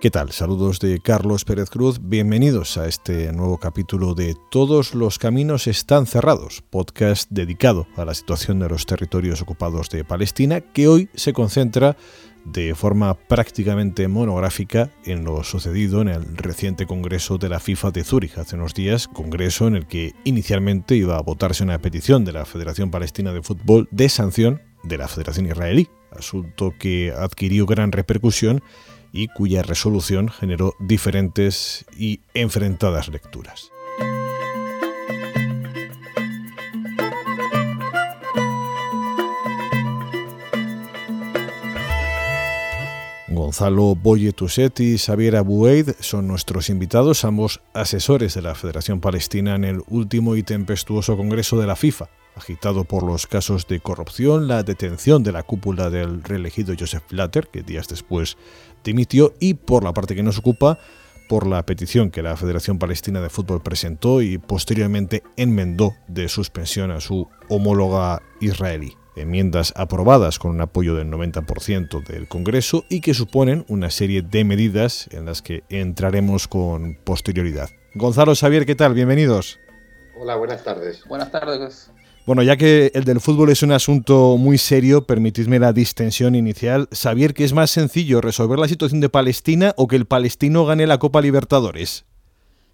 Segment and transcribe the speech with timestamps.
[0.00, 0.32] ¿Qué tal?
[0.32, 2.00] Saludos de Carlos Pérez Cruz.
[2.02, 8.14] Bienvenidos a este nuevo capítulo de Todos los caminos están cerrados, podcast dedicado a la
[8.14, 11.98] situación de los territorios ocupados de Palestina, que hoy se concentra
[12.46, 18.02] de forma prácticamente monográfica en lo sucedido en el reciente Congreso de la FIFA de
[18.02, 22.32] Zúrich hace unos días, congreso en el que inicialmente iba a votarse una petición de
[22.32, 27.92] la Federación Palestina de Fútbol de sanción de la Federación Israelí, asunto que adquirió gran
[27.92, 28.62] repercusión
[29.12, 33.70] y cuya resolución generó diferentes y enfrentadas lecturas.
[43.60, 44.34] Gonzalo Boye
[44.78, 50.34] y Xavier Aboueid son nuestros invitados, ambos asesores de la Federación Palestina en el último
[50.34, 55.32] y tempestuoso Congreso de la FIFA, agitado por los casos de corrupción, la detención de
[55.32, 58.38] la cúpula del reelegido Joseph Blatter, que días después
[58.82, 60.78] dimitió, y por la parte que nos ocupa,
[61.28, 66.92] por la petición que la Federación Palestina de Fútbol presentó y posteriormente enmendó de suspensión
[66.92, 68.96] a su homóloga israelí.
[69.20, 74.44] Enmiendas aprobadas con un apoyo del 90% del Congreso y que suponen una serie de
[74.44, 77.70] medidas en las que entraremos con posterioridad.
[77.94, 78.94] Gonzalo Xavier, ¿qué tal?
[78.94, 79.58] Bienvenidos.
[80.18, 81.04] Hola, buenas tardes.
[81.08, 81.90] Buenas tardes.
[82.26, 86.88] Bueno, ya que el del fútbol es un asunto muy serio, permitidme la distensión inicial.
[86.92, 90.86] Saber que es más sencillo resolver la situación de Palestina o que el palestino gane
[90.86, 92.04] la Copa Libertadores.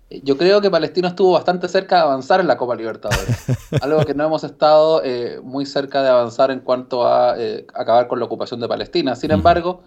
[0.08, 3.44] Yo creo que Palestino estuvo bastante cerca de avanzar en la Copa Libertadores.
[3.82, 8.06] algo que no hemos estado eh, muy cerca de avanzar en cuanto a eh, acabar
[8.06, 9.16] con la ocupación de Palestina.
[9.16, 9.82] Sin embargo,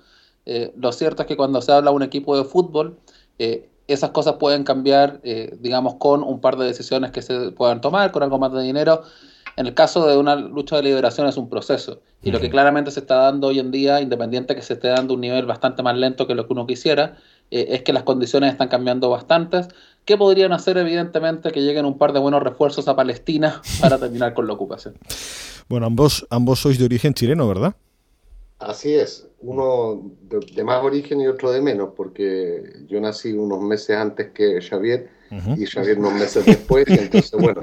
[0.46, 3.00] eh, lo cierto es que cuando se habla de un equipo de fútbol,
[3.88, 8.22] esas cosas pueden cambiar, digamos, con un par de decisiones que se puedan tomar, con
[8.22, 9.04] algo más de dinero.
[9.60, 12.02] En el caso de una lucha de liberación es un proceso.
[12.22, 15.14] Y lo que claramente se está dando hoy en día, independiente que se esté dando
[15.14, 17.18] un nivel bastante más lento que lo que uno quisiera,
[17.52, 19.68] eh, es que las condiciones están cambiando bastantes.
[20.10, 24.34] ¿Qué podrían hacer, evidentemente, que lleguen un par de buenos refuerzos a Palestina para terminar
[24.34, 24.96] con la ocupación?
[25.68, 27.76] Bueno, ambos, ambos sois de origen chileno, ¿verdad?
[28.58, 33.62] Así es, uno de, de, más origen y otro de menos, porque yo nací unos
[33.62, 37.62] meses antes que Xavier y Xavier unos meses después, y entonces, bueno.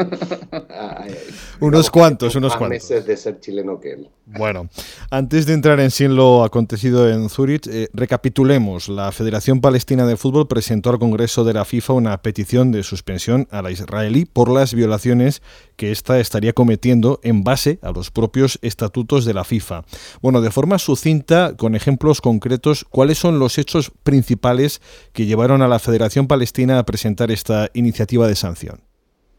[1.60, 2.82] unos cuantos, unos cuantos.
[2.91, 4.09] meses de ser chileno que él.
[4.27, 4.69] Bueno,
[5.10, 8.88] antes de entrar en sí en lo acontecido en Zurich, eh, recapitulemos.
[8.88, 13.47] La Federación Palestina de Fútbol presentó al Congreso de la FIFA una petición de suspensión
[13.50, 15.43] a la israelí por las violaciones
[15.76, 19.84] que ésta estaría cometiendo en base a los propios estatutos de la FIFA.
[20.22, 24.81] Bueno, de forma sucinta, con ejemplos concretos, ¿cuáles son los hechos principales
[25.12, 28.81] que llevaron a la Federación Palestina a presentar esta iniciativa de sanción?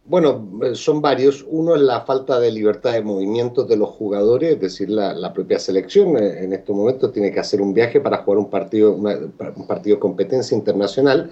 [0.05, 1.45] Bueno, eh, son varios.
[1.49, 5.59] Uno es la falta de libertad de movimiento de los jugadores, es decir, la, propia
[5.59, 9.67] selección eh, en estos momentos tiene que hacer un viaje para jugar un partido, un
[9.67, 11.31] partido de competencia internacional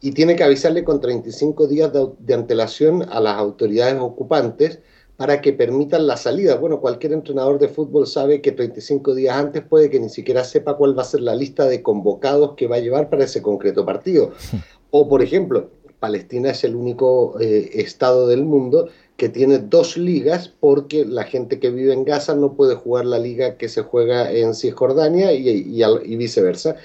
[0.00, 4.80] y tiene que avisarle con 35 días de, antelación a las autoridades ocupantes
[5.16, 6.56] para que permitan la salida.
[6.56, 10.76] Bueno, cualquier entrenador de fútbol sabe que 35 días antes puede que ni siquiera sepa
[10.76, 13.86] cuál va a ser la lista de convocados que va a llevar para ese concreto
[13.86, 14.32] partido.
[14.90, 15.70] O, por ejemplo,
[16.04, 21.58] Palestina es el único eh, estado del mundo que tiene dos ligas porque la gente
[21.58, 25.48] que vive en Gaza no puede jugar la liga que se juega en Cisjordania y,
[25.48, 26.76] y, viceversa.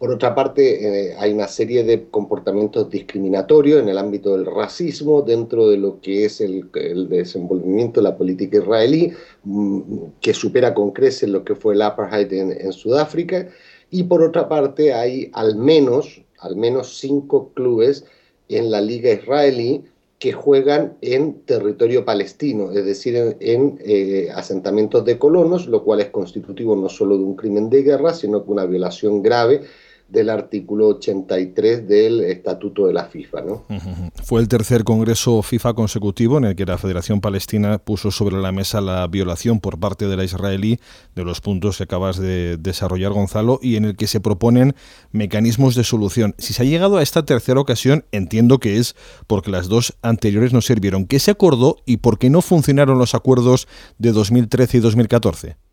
[0.00, 0.62] Por otra parte,
[1.10, 6.00] eh, hay una serie de comportamientos discriminatorios en el ámbito del racismo dentro de lo
[6.00, 6.68] que es el,
[7.08, 9.12] desenvolvimiento de la política israelí,
[9.44, 9.82] mm,
[10.20, 13.48] que supera con creces lo que fue el apartheid en, en Sudáfrica.
[13.92, 18.04] Y por otra parte, hay al menos, al menos cinco clubes
[18.48, 19.84] en la liga israelí
[20.18, 26.08] que juegan en territorio palestino, es decir, en, eh, asentamientos de colonos, lo cual es
[26.08, 29.62] constitutivo no solo de un crimen de guerra, sino que una violación grave
[30.08, 33.42] del artículo 83 del Estatuto de la FIFA.
[33.42, 33.64] ¿no?
[34.22, 38.52] Fue el tercer Congreso FIFA consecutivo en el que la Federación Palestina puso sobre la
[38.52, 40.78] mesa la violación por parte de la israelí
[41.14, 44.74] de los puntos que acabas de desarrollar, Gonzalo, y en el que se proponen
[45.12, 46.34] mecanismos de solución.
[46.38, 48.94] Si se ha llegado a esta tercera ocasión, entiendo que es
[49.26, 51.06] porque las dos anteriores no sirvieron.
[51.06, 53.66] ¿Qué se acordó y por qué no funcionaron los acuerdos
[53.98, 55.65] de 2013 y 2014?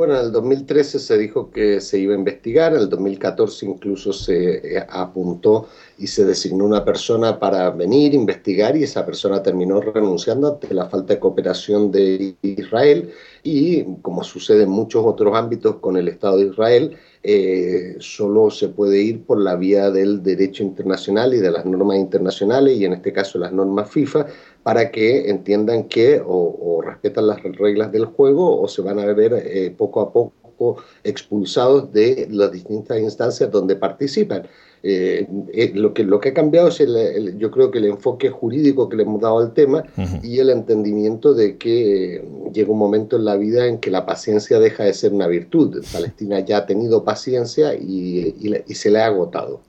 [0.00, 4.14] Bueno, en el 2013 se dijo que se iba a investigar, en el 2014 incluso
[4.14, 5.68] se eh, apuntó
[5.98, 10.88] y se designó una persona para venir, investigar y esa persona terminó renunciando ante la
[10.88, 13.12] falta de cooperación de Israel.
[13.42, 18.68] Y como sucede en muchos otros ámbitos con el Estado de Israel, eh, solo se
[18.68, 22.94] puede ir por la vía del derecho internacional y de las normas internacionales y en
[22.94, 24.26] este caso las normas FIFA
[24.62, 29.34] para que entiendan que o, respetan las reglas del juego o se van a ver
[29.34, 34.46] eh, poco a poco expulsados de las distintas instancias donde participan.
[34.82, 38.30] Eh, eh, lo, que, lo que ha cambiado es, el, yo creo que el enfoque
[38.30, 39.84] jurídico que le hemos dado al tema
[40.22, 44.58] y el entendimiento de que llega un momento en la vida en que la paciencia
[44.58, 45.84] deja de ser una virtud.
[45.92, 48.34] Palestina ya ha tenido paciencia y,
[48.66, 49.60] y se le ha agotado.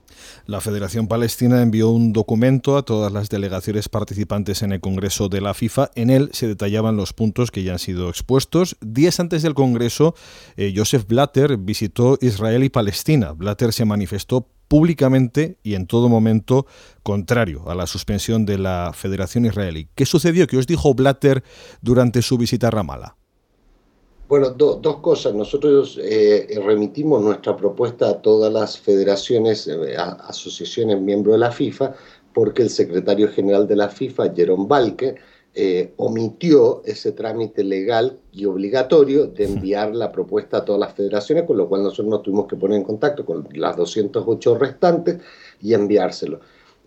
[0.47, 5.39] La Federación Palestina envió un documento a todas las delegaciones participantes en el Congreso de
[5.39, 5.91] la FIFA.
[5.95, 8.75] En él se detallaban los puntos que ya han sido expuestos.
[8.81, 10.15] Días antes del Congreso,
[10.57, 13.33] eh, Joseph Blatter visitó Israel y Palestina.
[13.33, 16.65] Blatter se manifestó públicamente y en todo momento
[17.03, 19.89] contrario a la suspensión de la Federación Israelí.
[19.95, 20.47] ¿Qué sucedió?
[20.47, 21.44] ¿Qué os dijo Blatter
[21.81, 23.18] durante su visita a Ramallah?
[24.29, 25.33] Bueno, dos cosas.
[25.33, 31.94] Nosotros eh, remitimos nuestra propuesta a todas las federaciones, eh, asociaciones miembros de la FIFA,
[32.33, 35.15] porque el secretario general de la FIFA, Jerome Balke,
[35.53, 41.44] eh, omitió ese trámite legal y obligatorio de enviar la propuesta a todas las federaciones,
[41.44, 45.18] con lo cual nosotros nos tuvimos que poner en contacto con las 208 restantes
[45.62, 46.39] y enviárselo.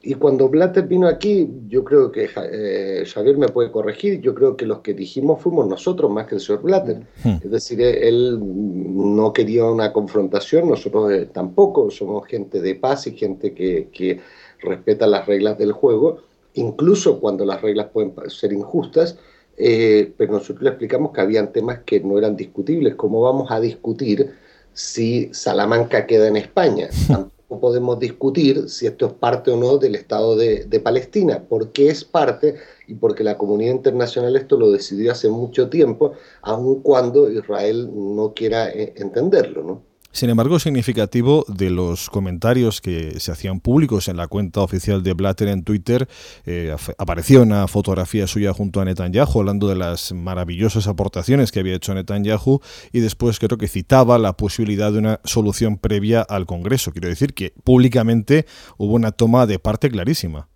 [0.06, 4.56] Y cuando Blatter vino aquí, yo creo que eh, Javier me puede corregir, yo creo
[4.56, 7.06] que los que dijimos fuimos nosotros más que el señor Blatter.
[7.24, 13.16] Es decir, él no quería una confrontación, nosotros eh, tampoco, somos gente de paz y
[13.16, 14.20] gente que, que
[14.60, 16.18] respeta las reglas del juego,
[16.54, 19.18] incluso cuando las reglas pueden ser injustas,
[19.56, 22.96] eh, pero nosotros le explicamos que habían temas que no eran discutibles.
[22.96, 24.34] ¿Cómo vamos a discutir
[24.72, 26.88] si Salamanca queda en España?
[27.60, 32.56] podemos discutir si esto es parte o no del Estado de, Palestina, porque es parte
[32.86, 36.12] y porque la comunidad internacional esto lo decidió hace mucho tiempo,
[36.42, 39.93] aun cuando Israel no quiera eh, entenderlo, ¿no?
[40.14, 45.12] Sin embargo, significativo de los comentarios que se hacían públicos en la cuenta oficial de
[45.12, 46.06] Blatter en Twitter,
[46.46, 51.74] eh, apareció una fotografía suya junto a Netanyahu hablando de las maravillosas aportaciones que había
[51.74, 52.60] hecho Netanyahu
[52.92, 56.92] y después creo que citaba la posibilidad de una solución previa al Congreso.
[56.92, 58.46] Quiero decir que públicamente
[58.78, 60.46] hubo una toma de parte clarísima.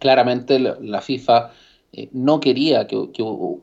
[0.00, 1.52] claramente la FIFA
[1.92, 3.08] eh, no quería que,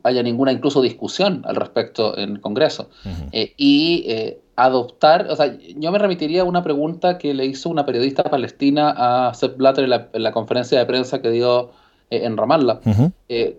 [0.02, 2.90] haya ninguna incluso discusión al respecto en el Congreso.
[3.32, 7.70] Eh, y eh, adoptar, o sea, yo me remitiría a una pregunta que le hizo
[7.70, 11.70] una periodista palestina a Sepp Blatter en la, conferencia de prensa que dio
[12.10, 12.80] en Ramallah.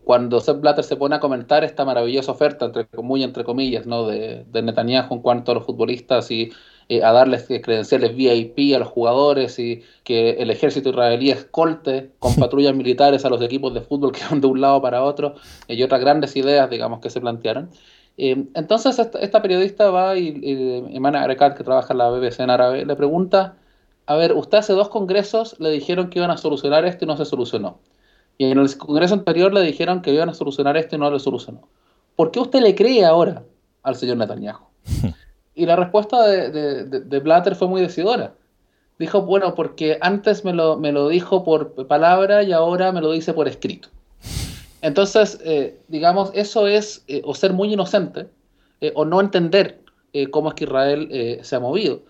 [0.04, 4.06] cuando Sepp Blatter se pone a comentar esta maravillosa oferta, entre, muy entre comillas, ¿no?
[4.06, 6.52] de, de Netanyahu en cuanto a los futbolistas y
[6.92, 12.36] eh, a darles credenciales VIP a los jugadores y que el ejército israelí escolte con
[12.40, 15.36] patrullas militares a los equipos de fútbol que van de un lado para otro
[15.68, 17.70] eh, y otras grandes ideas, digamos, que se plantearon.
[18.18, 22.50] Eh, entonces esta, periodista va y, y Emana Arekat, que trabaja en la BBC en
[22.50, 23.56] árabe, le pregunta,
[24.08, 27.18] a ver, usted hace dos congresos le dijeron que iban a solucionar esto y no
[27.18, 27.78] se solucionó.
[28.40, 31.20] Y en el congreso anterior le dijeron que iban a solucionar esto y no lo
[31.20, 31.68] solucionó.
[32.16, 33.44] ¿Por qué usted le cree ahora
[33.84, 34.64] al señor Netanyahu?
[35.60, 38.34] Y la respuesta de, Blatter fue muy decidora.
[38.98, 43.12] Dijo, bueno, porque antes me lo, me lo dijo por palabra y ahora me lo
[43.12, 43.90] dice por escrito.
[44.82, 48.28] Entonces, eh, digamos, eso es eh, o ser muy inocente
[48.80, 49.82] eh, o no entender
[50.32, 52.02] cómo es que Israel se ha movido.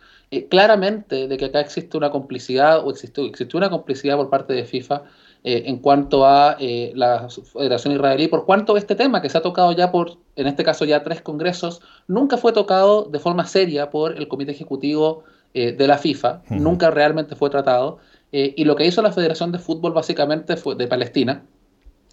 [0.50, 4.63] claramente de que acá existe una complicidad o existió, existió una complicidad por parte de
[4.63, 5.03] FIFA
[5.41, 9.41] eh, en cuanto a eh, la Federación Israelí, por cuanto este tema que se ha
[9.41, 13.89] tocado ya por, en este caso ya tres congresos, nunca fue tocado de forma seria
[13.89, 18.00] por el Comité Ejecutivo eh, de la FIFA, nunca realmente fue tratado,
[18.31, 21.46] y lo que hizo la Federación de Fútbol básicamente fue, de Palestina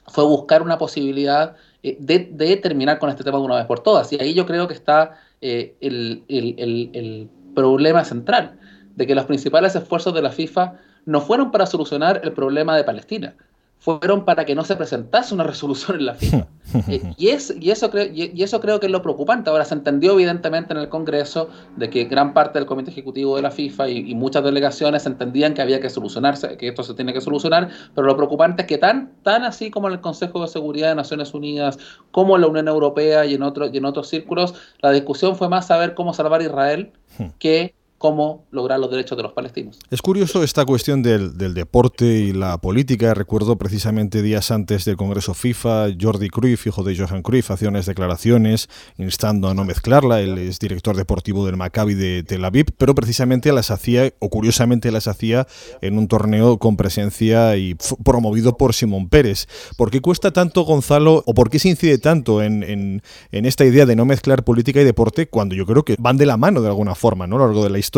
[0.06, 4.10] fue buscar una posibilidad de, de, terminar con este tema de una vez por todas,
[4.12, 8.58] y ahí yo creo que está el, el, el problema central,
[8.94, 12.84] de que los principales esfuerzos de la FIFA no fueron para solucionar el problema de
[12.84, 13.34] Palestina,
[13.78, 16.46] fueron para que no se presentase una resolución en la FIFA.
[16.88, 19.48] Eh, y, es, y, eso creo, y, eso creo que es lo preocupante.
[19.48, 23.42] Ahora se entendió evidentemente en el Congreso de que gran parte del Comité Ejecutivo de
[23.42, 27.20] la FIFA y, muchas delegaciones entendían que había que solucionarse, que esto se tiene que
[27.20, 30.88] solucionar, pero lo preocupante es que tan, tan así como en el Consejo de Seguridad
[30.88, 31.78] de Naciones Unidas,
[32.10, 35.48] como en la Unión Europea y en, otros y en otros círculos, la discusión fue
[35.48, 36.92] más saber cómo salvar a Israel
[37.38, 37.74] que
[38.06, 39.80] cómo lograr los derechos de los palestinos.
[39.90, 43.14] Es curioso esta cuestión del, deporte y la política.
[43.14, 47.84] Recuerdo precisamente días antes del Congreso FIFA, Jordi Cruyff, hijo de Johan Cruyff, hacía unas
[47.84, 50.20] declaraciones instando a no mezclarla.
[50.20, 54.92] Él es director deportivo del Maccabi de Tel Aviv, pero precisamente las hacía, o curiosamente
[54.92, 55.48] las hacía,
[55.80, 59.48] en un torneo con presencia y promovido por Simón Pérez.
[59.76, 63.64] ¿Por qué cuesta tanto, Gonzalo, o por qué se incide tanto en, en, en esta
[63.64, 66.62] idea de no mezclar política y deporte cuando yo creo que van de la mano
[66.62, 67.34] de alguna forma, ¿no?
[67.34, 67.95] A lo largo de la historia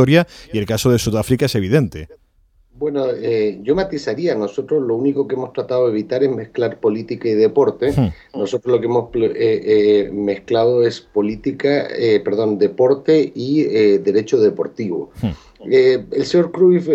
[0.53, 2.09] y el caso de Sudáfrica es evidente.
[2.79, 7.29] Bueno, eh, yo matizaría, nosotros lo único que hemos tratado de evitar es mezclar política
[7.29, 7.91] y deporte.
[7.91, 8.39] Hmm.
[8.39, 11.89] Nosotros lo que hemos eh, eh, mezclado es política,
[12.25, 13.65] perdón, deporte y
[13.99, 15.11] derecho deportivo.
[15.21, 15.33] Hmm.
[15.69, 16.89] el señor Cruyff,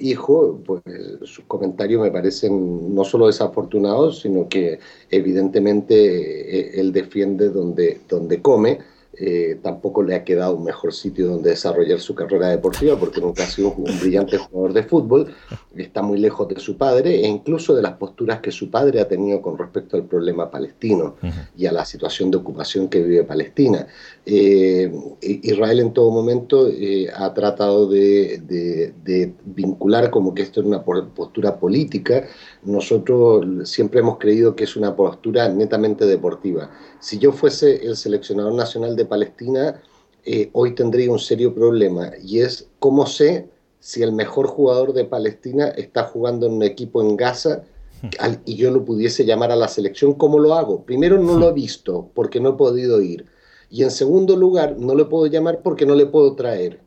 [0.00, 0.82] hijo, pues
[1.22, 8.80] sus comentarios me parecen no solo desafortunados, sino que evidentemente él defiende donde, donde come
[9.22, 13.44] eh, tampoco le ha quedado un mejor sitio donde desarrollar su carrera deportiva porque nunca
[13.44, 15.34] ha sido un brillante jugador de fútbol,
[15.76, 19.06] está muy lejos de su padre e incluso de las posturas que su padre ha
[19.06, 21.16] tenido con respecto al problema palestino
[21.56, 23.86] y a la situación de ocupación que vive Palestina.
[24.26, 30.66] Eh, Israel en todo momento eh, ha tratado de, de, vincular como que esto es
[30.66, 32.26] una postura política.
[32.64, 36.70] Nosotros siempre hemos creído que es una postura netamente deportiva.
[36.98, 39.80] Si yo fuese el seleccionador nacional de Palestina,
[40.24, 43.48] eh, hoy tendría un serio problema y es cómo sé
[43.80, 47.62] si el mejor jugador de Palestina está jugando en un equipo en Gaza
[48.44, 50.84] y yo lo pudiese llamar a la selección, ¿cómo lo hago?
[50.84, 53.26] Primero no lo he visto porque no he podido ir.
[53.70, 56.80] Y en segundo lugar, no le puedo llamar porque no le puedo traer.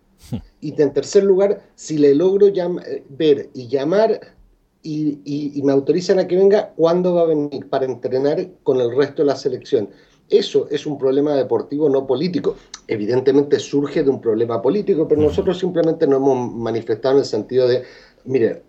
[0.62, 4.36] Y en tercer lugar, si le logro eh, ver y llamar
[4.82, 8.96] y, y, me autorizan a que venga, ¿cuándo va a venir para entrenar con el
[8.96, 9.90] resto de la selección?
[10.30, 12.56] Eso es un problema deportivo, no político.
[12.88, 17.68] Evidentemente surge de un problema político, pero nosotros simplemente nos hemos manifestado en el sentido
[17.68, 17.84] de,
[18.26, 18.64] mire,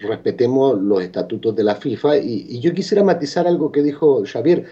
[0.00, 4.66] respetemos los estatutos de la FIFA y, yo quisiera matizar algo que dijo Xavier.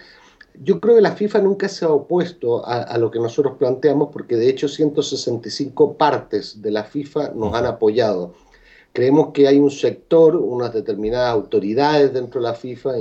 [0.61, 4.09] Yo creo que la FIFA nunca se ha opuesto a, a, lo que nosotros planteamos
[4.13, 8.33] porque de hecho 165 partes de la FIFA nos han apoyado.
[8.93, 12.93] Creemos que hay un sector, unas determinadas autoridades dentro de la FIFA,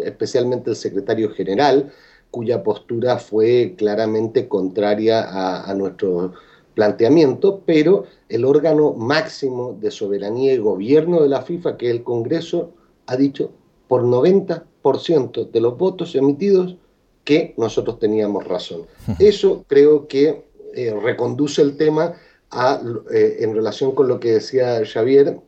[0.00, 1.92] especialmente el secretario general,
[2.30, 6.34] cuya postura fue claramente contraria a, nuestro
[6.74, 12.02] planteamiento, pero el órgano máximo de soberanía y gobierno de la FIFA, que es el
[12.02, 12.72] Congreso,
[13.06, 13.52] ha dicho
[13.88, 16.76] por 90% de los votos emitidos
[17.24, 18.82] que nosotros teníamos razón.
[19.18, 22.14] Eso creo que eh, reconduce el tema
[22.50, 22.80] a,
[23.10, 25.40] eh, en relación con lo que decía Xavier,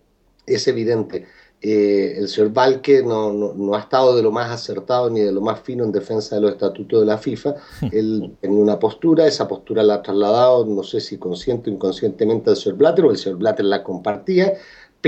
[0.46, 1.26] es evidente.
[1.60, 5.40] Eh, el señor Valque no, no, ha estado de lo más acertado ni de lo
[5.40, 7.56] más fino en defensa de los estatutos de la FIFA.
[7.92, 12.50] Él tenía una postura, esa postura la ha trasladado, no sé si consciente o inconscientemente
[12.50, 14.54] al señor Blatter, o el señor Blatter la compartía,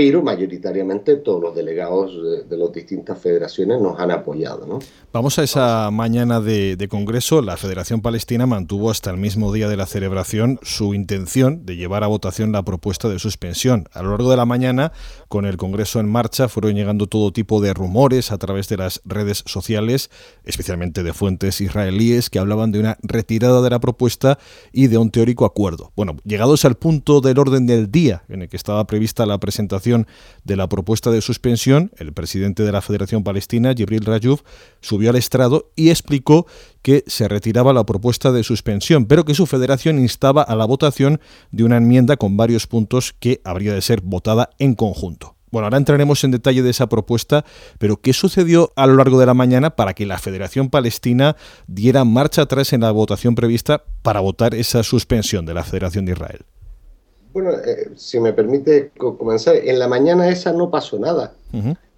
[0.03, 2.11] pero mayoritariamente todos los delegados
[2.49, 4.65] de, las distintas federaciones nos han apoyado.
[4.65, 4.79] ¿no?
[5.13, 7.43] Vamos a esa mañana de, Congreso.
[7.43, 12.03] La Federación Palestina mantuvo hasta el mismo día de la celebración su intención de llevar
[12.03, 13.89] a votación la propuesta de suspensión.
[13.93, 14.91] A lo largo de la mañana,
[15.27, 19.01] con el Congreso en marcha, fueron llegando todo tipo de rumores a través de las
[19.05, 20.09] redes sociales,
[20.43, 24.39] especialmente de fuentes israelíes, que hablaban de una retirada de la propuesta
[24.71, 25.91] y de un teórico acuerdo.
[25.95, 29.90] Bueno, llegados al punto del orden del día en el que estaba prevista la presentación
[30.43, 34.41] de la propuesta de suspensión, el presidente de la Federación Palestina, Jibril Rayouf,
[34.81, 36.47] subió al estrado y explicó
[36.81, 41.19] que se retiraba la propuesta de suspensión, pero que su federación instaba a la votación
[41.51, 45.35] de una enmienda con varios puntos que habría de ser votada en conjunto.
[45.51, 47.43] Bueno, ahora entraremos en detalle de esa propuesta,
[47.77, 51.35] pero ¿qué sucedió a lo largo de la mañana para que la Federación Palestina
[51.67, 56.13] diera marcha atrás en la votación prevista para votar esa suspensión de la Federación de
[56.13, 56.45] Israel?
[57.33, 61.33] Bueno, eh, si me permite comenzar, en la mañana esa no pasó nada.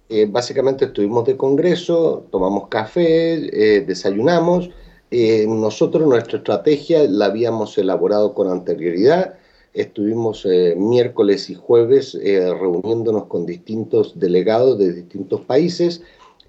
[0.08, 4.70] Eh, básicamente estuvimos de congreso, tomamos café, eh, desayunamos.
[5.10, 9.34] nosotros nuestra estrategia la habíamos elaborado con anterioridad.
[9.72, 16.02] Estuvimos miércoles y jueves reuniéndonos con distintos delegados de distintos países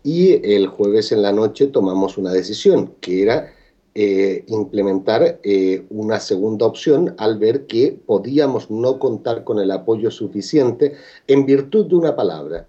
[0.03, 3.51] y el jueves en la noche tomamos una decisión que era
[3.97, 10.11] eh, implementar eh, una segunda opción al ver que podíamos no contar con el apoyo
[10.11, 10.95] suficiente
[11.27, 12.67] en virtud de una palabra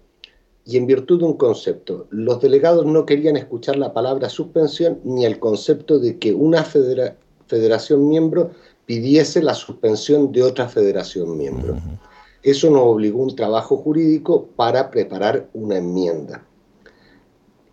[0.65, 2.07] y en virtud de un concepto.
[2.11, 8.07] Los delegados no querían escuchar la palabra suspensión ni el concepto de que una federación
[8.07, 8.51] miembro
[8.85, 11.75] pidiese la suspensión de otra federación miembro.
[12.41, 16.45] Eso nos obligó un trabajo jurídico para preparar una enmienda.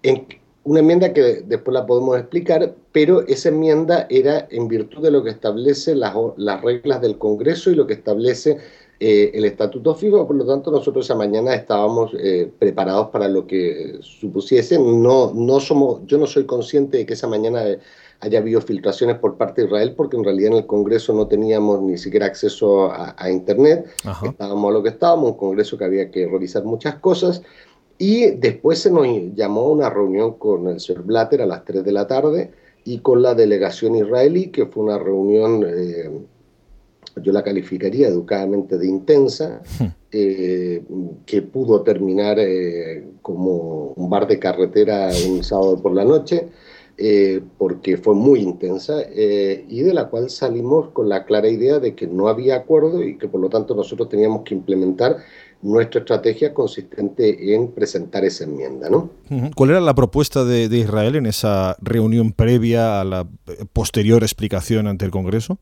[0.03, 0.27] En,
[0.65, 5.23] una enmienda que después la podemos explicar, pero esa enmienda era en virtud de lo
[5.23, 8.59] que establece las, las reglas del Congreso y lo que establece
[9.01, 13.47] eh, el Estatuto FIFA, por lo tanto nosotros esa mañana estábamos eh, preparados para lo
[13.47, 14.79] que supusiese.
[14.79, 17.65] No, no somos, yo no soy consciente de que esa mañana
[18.21, 21.83] haya habido filtraciones por parte de Israel, porque en realidad en el Congreso no teníamos
[21.83, 23.87] ni siquiera acceso a, Internet,
[24.23, 27.43] estábamos a lo que estábamos, un Congreso que había que revisar muchas cosas.
[27.99, 31.85] Y después se nos llamó a una reunión con el señor Blatter a las 3
[31.85, 32.51] de la tarde
[32.85, 36.11] y con la delegación israelí, que fue una reunión, eh,
[37.23, 39.85] yo la calificaría educadamente de intensa, hmm.
[40.13, 40.83] eh,
[41.25, 46.49] que pudo terminar eh, como un bar de carretera un sábado por la noche,
[47.59, 52.07] porque fue muy intensa, y de la cual salimos con la clara idea de que
[52.07, 55.17] no había acuerdo y que por lo tanto nosotros teníamos que implementar
[55.65, 58.91] nuestra estrategia consistente en presentar esa enmienda.
[58.91, 59.11] ¿no?
[59.57, 63.27] ¿Cuál era la propuesta de, Israel en esa reunión previa a la
[63.73, 65.59] posterior explicación ante el Congreso?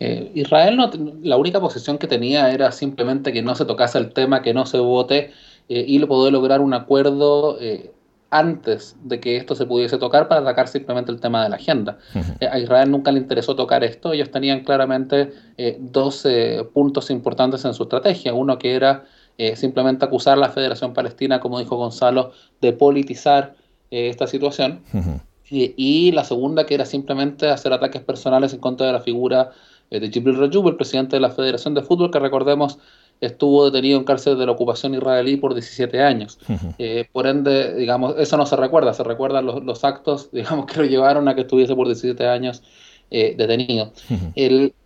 [0.00, 0.90] Eh, Israel no,
[1.22, 4.66] la única posición que tenía era simplemente que no se tocase el tema, que no
[4.66, 5.32] se vote
[5.70, 7.90] eh, y poder lograr un acuerdo eh,
[8.30, 11.98] antes de que esto se pudiese tocar para atacar simplemente el tema de la agenda.
[12.40, 16.26] Eh, a Israel nunca le interesó tocar esto, ellos tenían claramente eh, dos
[16.72, 18.34] puntos importantes en su estrategia.
[18.34, 19.04] Uno que era
[19.38, 23.54] eh, simplemente acusar a la Federación Palestina, como dijo Gonzalo, de politizar
[23.90, 24.82] esta situación.
[25.50, 29.52] y, la segunda que era simplemente hacer ataques personales en contra de la figura
[29.90, 32.78] de Jibril Rajoub, el presidente de la Federación de Fútbol, que recordemos
[33.20, 36.38] estuvo detenido en cárcel de la ocupación israelí por 17 años.
[36.78, 40.84] Eh, por ende, digamos, eso no se recuerda, se recuerdan los, actos, digamos, que lo
[40.84, 42.62] llevaron a que estuviese por 17 años
[43.10, 43.92] eh, detenido.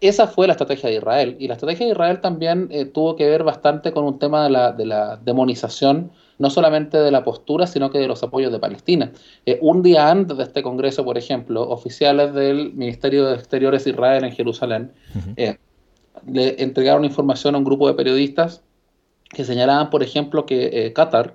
[0.01, 1.37] esa fue la estrategia de Israel.
[1.39, 4.51] Y la estrategia de Israel también eh, tuvo que ver bastante con un tema de
[4.51, 8.59] la, de la, demonización, no solamente de la postura, sino que de los apoyos de
[8.59, 9.13] Palestina.
[9.61, 14.25] un día antes de este Congreso, por ejemplo, oficiales del Ministerio de Exteriores de Israel
[14.25, 14.93] en Jerusalén,
[16.27, 18.63] le entregaron información a un grupo de periodistas
[19.33, 21.35] que señalaban, por ejemplo, que eh, Qatar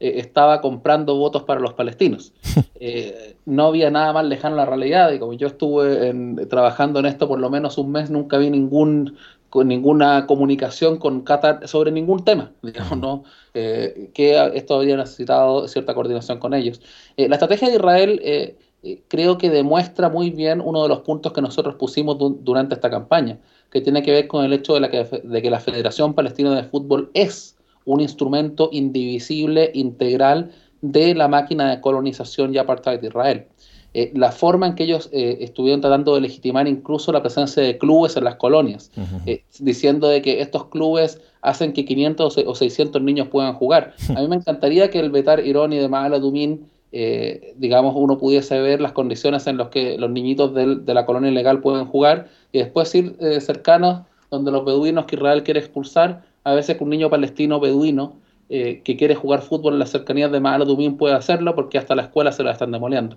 [0.00, 2.32] eh, estaba comprando votos para los palestinos.
[2.84, 6.12] Eh, no había nada más lejano a la realidad y como yo estuve
[6.50, 9.16] trabajando en esto por lo menos un mes, nunca vi ningún
[9.50, 13.22] con ninguna comunicación con Qatar sobre ningún tema, digamos, ¿no?
[13.52, 16.80] que esto habría necesitado cierta coordinación con ellos.
[17.16, 18.56] la estrategia de Israel
[19.06, 23.38] creo que demuestra muy bien uno de los puntos que nosotros pusimos durante esta campaña,
[23.72, 26.54] que tiene que ver con el hecho de, la que, de que la Federación Palestina
[26.54, 27.56] de Fútbol es
[27.86, 33.46] un instrumento indivisible, integral de la máquina de colonización y apartheid de Israel.
[33.94, 37.76] Eh, la forma en que ellos eh, estuvieron tratando de legitimar incluso la presencia de
[37.76, 38.90] clubes en las colonias,
[39.26, 43.94] eh, diciendo de que estos clubes hacen que 500 o 600 niños puedan jugar.
[44.16, 48.60] A mí me encantaría que el Betar Ironi de Mahala Dumin eh, digamos, uno pudiese
[48.60, 52.58] ver las condiciones en las que los niñitos de la colonia ilegal pueden jugar y
[52.58, 56.90] después ir eh, cercanos donde los beduinos que Israel quiere expulsar, a veces que un
[56.90, 58.16] niño palestino beduino
[58.50, 62.02] eh, que quiere jugar fútbol en las cercanías de Dumín puede hacerlo porque hasta la
[62.02, 63.16] escuela se la están demoliendo.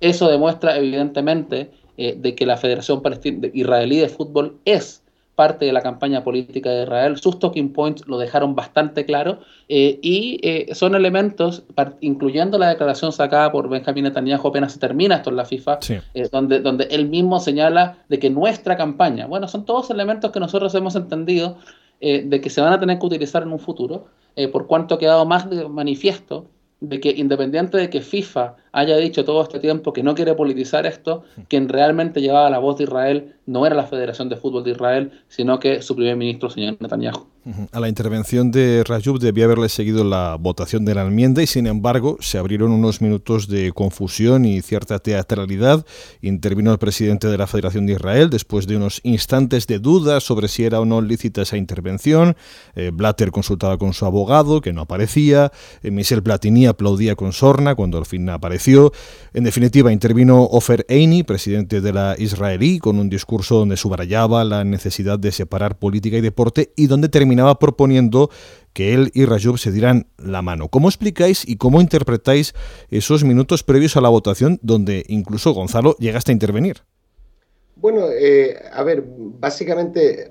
[0.00, 5.02] eso demuestra evidentemente de que la Federación Palestina, Israelí de Fútbol es
[5.40, 7.16] parte de la campaña política de Israel.
[7.16, 9.38] Sus talking points lo dejaron bastante claro
[9.70, 11.62] eh, y eh, son elementos,
[12.02, 16.28] incluyendo la declaración sacada por Benjamín Netanyahu apenas se termina esto en la FIFA, eh,
[16.30, 20.74] donde, donde él mismo señala de que nuestra campaña, bueno, son todos elementos que nosotros
[20.74, 21.56] hemos entendido
[22.00, 24.08] de que se van a tener que utilizar en un futuro,
[24.52, 26.46] por cuanto ha quedado más de manifiesto
[26.80, 30.86] de que independiente de que FIFA haya dicho todo este tiempo que no quiere politizar
[30.86, 34.70] esto, quien realmente llevaba la voz de Israel no era la Federación de Fútbol de
[34.70, 37.26] Israel, sino que su primer ministro, señor Netanyahu.
[37.72, 41.66] A la intervención de Rajub debía haberle seguido la votación de la enmienda y sin
[41.66, 45.86] embargo se abrieron unos minutos de confusión y cierta teatralidad.
[46.20, 50.48] Intervino el presidente de la Federación de Israel después de unos instantes de duda sobre
[50.48, 52.36] si era o no lícita esa intervención.
[52.74, 55.50] Eh, Blatter consultaba con su abogado, que no aparecía.
[55.82, 58.28] Eh, Michel Platini aplaudía con sorna cuando al fin
[59.32, 64.64] En definitiva, intervino Ofer Eini, presidente de la israelí, con un discurso donde subrayaba la
[64.64, 68.30] necesidad de separar política y deporte y donde terminaba proponiendo
[68.72, 70.68] que él y Rajub se dieran la mano.
[70.68, 72.54] ¿Cómo explicáis y cómo interpretáis
[72.90, 76.78] esos minutos previos a la votación donde incluso Gonzalo llegaste a intervenir?
[77.76, 80.30] Bueno, eh, a ver, básicamente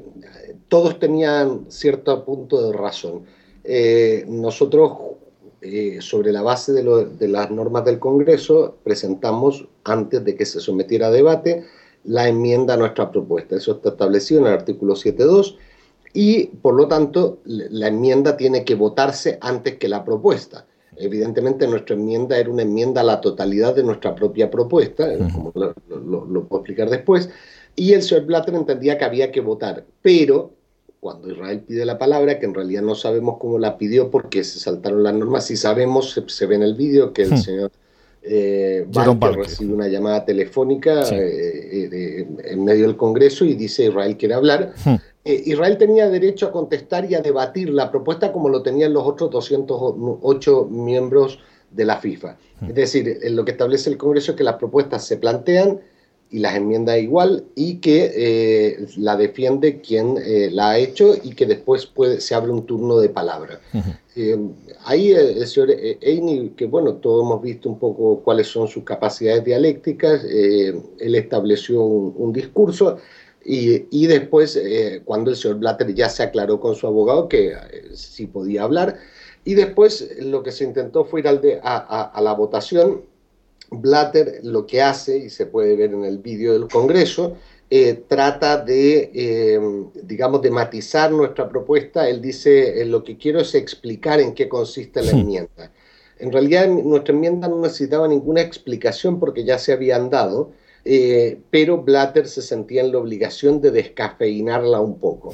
[0.67, 3.23] todos tenían cierto punto de razón.
[3.63, 4.91] Eh, nosotros
[5.61, 11.07] eh, sobre la base de, las normas del Congreso, presentamos, antes de que se sometiera
[11.07, 11.65] a debate,
[12.05, 13.57] la enmienda a nuestra propuesta.
[13.57, 15.57] Eso está establecido en el artículo 7.2
[16.13, 20.65] y, por lo tanto, la enmienda tiene que votarse antes que la propuesta.
[20.95, 25.73] Evidentemente nuestra enmienda era una enmienda a la totalidad de nuestra propia propuesta, como lo,
[26.25, 27.29] lo, puedo explicar después,
[27.75, 30.51] y el señor Blatter entendía que había que votar, pero
[30.99, 34.59] cuando Israel pide la palabra, que en realidad no sabemos cómo la pidió porque se
[34.59, 37.37] saltaron las normas, si sabemos, se, ve en el vídeo que el hmm.
[37.37, 37.71] señor
[38.21, 38.85] eh,
[39.35, 44.73] recibe una llamada telefónica eh, eh, en medio del Congreso y dice Israel quiere hablar.
[44.83, 44.95] Hmm.
[45.23, 49.05] Eh, Israel tenía derecho a contestar y a debatir la propuesta como lo tenían los
[49.05, 51.39] otros 208 miembros
[51.71, 52.37] de la FIFA.
[52.59, 52.69] Hmm.
[52.69, 55.79] Es decir, lo que establece el Congreso es que las propuestas se plantean,
[56.31, 61.33] y las enmiendas igual y que eh, la defiende quien eh, la ha hecho y
[61.33, 63.59] que después puede, se abre un turno de palabra.
[64.15, 64.37] Eh,
[64.85, 69.43] ahí el señor Eini, que bueno, todos hemos visto un poco cuáles son sus capacidades
[69.43, 72.97] dialécticas, él estableció un, discurso
[73.43, 74.59] y, y después
[75.05, 77.53] cuando el señor Blatter ya se aclaró con su abogado que
[77.93, 78.97] sí podía hablar,
[79.45, 83.01] y después lo que se intentó fue ir al de, a la votación
[83.71, 87.35] Blatter lo que hace, y se puede ver en el vídeo del Congreso,
[87.71, 89.59] eh, trata de, eh,
[90.01, 92.09] digamos, de matizar nuestra propuesta.
[92.09, 95.71] Él dice, eh, lo que quiero es explicar en qué consiste la enmienda.
[96.17, 100.51] En realidad nuestra enmienda no necesitaba ninguna explicación porque ya se habían dado,
[101.51, 105.33] pero Blatter se sentía en la obligación de descafeinarla un poco.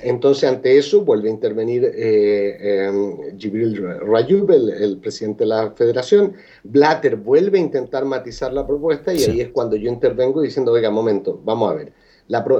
[0.00, 2.90] Entonces, ante eso, vuelve a intervenir eh,
[3.36, 6.34] Jibril Rayub, el, presidente de la federación.
[6.62, 10.90] Blatter vuelve a intentar matizar la propuesta y ahí es cuando yo intervengo diciendo, oiga,
[10.90, 11.92] momento, vamos a ver.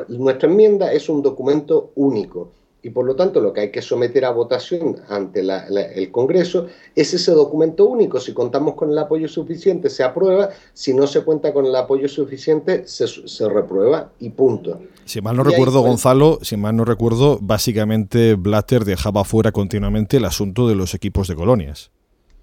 [0.08, 4.24] nuestra enmienda es un documento único y por lo tanto lo que hay que someter
[4.24, 8.20] a votación ante el Congreso es ese documento único.
[8.20, 10.50] Si contamos con el apoyo suficiente, se aprueba.
[10.74, 14.80] Si no se cuenta con el apoyo suficiente, se, se reprueba y punto.
[15.04, 20.24] Si mal no recuerdo, Gonzalo, si mal no recuerdo, básicamente Blatter dejaba fuera continuamente el
[20.24, 21.90] asunto de los equipos de colonias.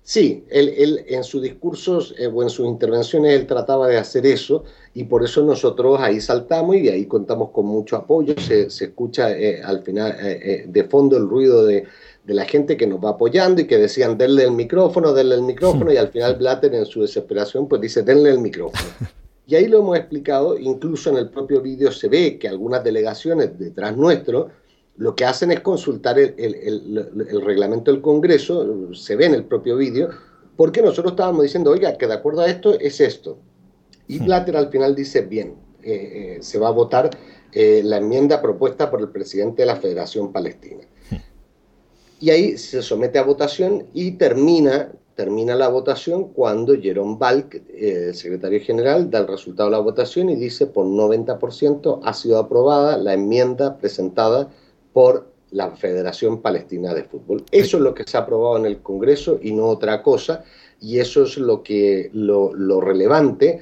[0.08, 4.64] Sí, él, en sus discursos eh, o en sus intervenciones él trataba de hacer eso
[4.94, 8.36] y por eso nosotros ahí saltamos y ahí contamos con mucho apoyo.
[8.40, 11.86] Se, escucha eh, al final eh, de fondo el ruido de,
[12.28, 15.92] la gente que nos va apoyando y que decían denle el micrófono, denle el micrófono
[15.92, 18.84] y al final Blatter en su desesperación pues dice denle el micrófono.
[19.48, 23.60] Y ahí lo hemos explicado, incluso en el propio vídeo se ve que algunas delegaciones
[23.60, 24.50] detrás nuestro
[24.98, 30.10] lo que hacen es consultar el, reglamento del Congreso, se ve en el propio vídeo,
[30.56, 33.38] porque nosotros estábamos diciendo, oiga, que de acuerdo a esto es esto.
[34.08, 37.10] Y Plater al final dice, bien, eh, eh, se va a votar
[37.52, 40.84] eh, la enmienda propuesta por el presidente de la Federación Palestina.
[42.20, 48.16] Y ahí se somete a votación y termina, termina la votación cuando Jerome Balk, el
[48.16, 52.98] secretario general, da el resultado de la votación y dice por 90% ha sido aprobada
[52.98, 54.50] la enmienda presentada
[54.96, 57.44] por la Federación Palestina de Fútbol.
[57.52, 60.46] Eso es lo que se ha aprobado en el Congreso y no otra cosa,
[60.80, 63.60] y eso es lo, que, lo, relevante.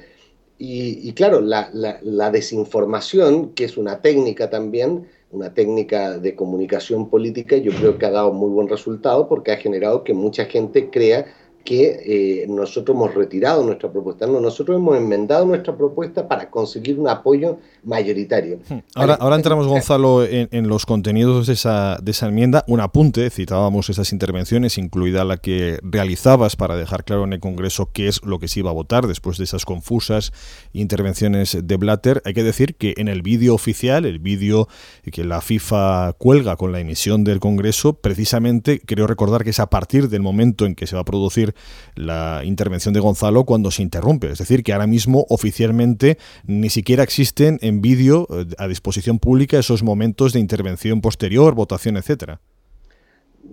[0.58, 7.56] Y, claro, la, la, desinformación, que es una técnica también, una técnica de comunicación política,
[7.56, 11.26] yo creo que ha dado muy buen resultado porque ha generado que mucha gente crea
[11.64, 14.26] que eh, nosotros hemos retirado nuestra propuesta.
[14.26, 18.58] No, nosotros hemos enmendado nuestra propuesta para conseguir un apoyo mayoritario.
[18.68, 18.78] Hmm.
[18.94, 22.64] Ahora, entramos, Gonzalo, en, los contenidos de esa, de esa enmienda.
[22.68, 27.90] Un apunte, citábamos esas intervenciones, incluida la que realizabas para dejar claro en el Congreso
[27.92, 30.32] qué es lo que se iba a votar después de esas confusas
[30.72, 32.22] intervenciones de Blatter.
[32.24, 34.68] Hay que decir que en el vídeo oficial, el vídeo
[35.10, 39.70] que la FIFA cuelga con la emisión del Congreso, precisamente creo recordar que es a
[39.70, 41.53] partir del momento en que se va a producir
[41.94, 44.30] la intervención de Gonzalo cuando se interrumpe.
[44.30, 49.58] Es decir, que ahora mismo oficialmente ni siquiera existen en vídeo eh, a disposición pública
[49.58, 52.40] esos momentos de intervención posterior, votación, etcétera.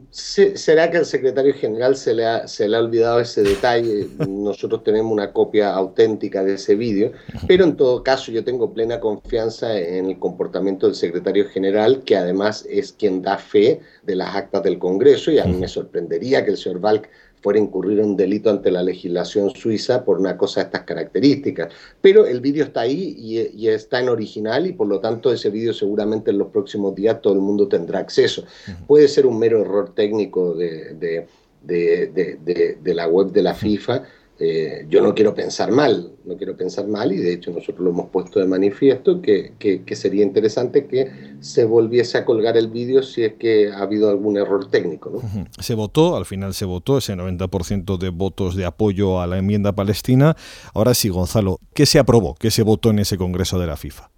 [0.10, 4.08] ¿Será que al secretario general se le, ha, se le ha olvidado ese detalle?
[4.28, 7.14] Nosotros tenemos una copia auténtica de ese vídeo,
[7.48, 12.18] pero en todo caso yo tengo plena confianza en el comportamiento del secretario general, que
[12.18, 16.44] además es quien da fe de las actas del Congreso, y a mí me sorprendería
[16.44, 17.10] que el señor Valk
[17.42, 20.84] fuera a incurrir en un delito ante la legislación suiza por una cosa de estas
[20.84, 21.74] características.
[22.00, 25.74] Pero el vídeo está ahí y, está en original y por lo tanto ese vídeo
[25.74, 28.44] seguramente en los próximos días todo el mundo tendrá acceso.
[28.88, 31.28] Puede ser un mero error técnico de,
[31.64, 34.04] de la web de la FIFA
[34.44, 37.92] eh, yo no quiero pensar mal, no quiero pensar mal y de hecho nosotros lo
[37.92, 39.54] hemos puesto de manifiesto que,
[39.94, 44.38] sería interesante que se volviese a colgar el vídeo si es que ha habido algún
[44.38, 45.22] error técnico.
[45.60, 49.74] Se votó, al final se votó ese 90% de votos de apoyo a la enmienda
[49.74, 50.36] palestina.
[50.74, 52.34] Ahora sí, Gonzalo, ¿qué se aprobó?
[52.34, 54.10] ¿Qué se votó en ese Congreso de la FIFA?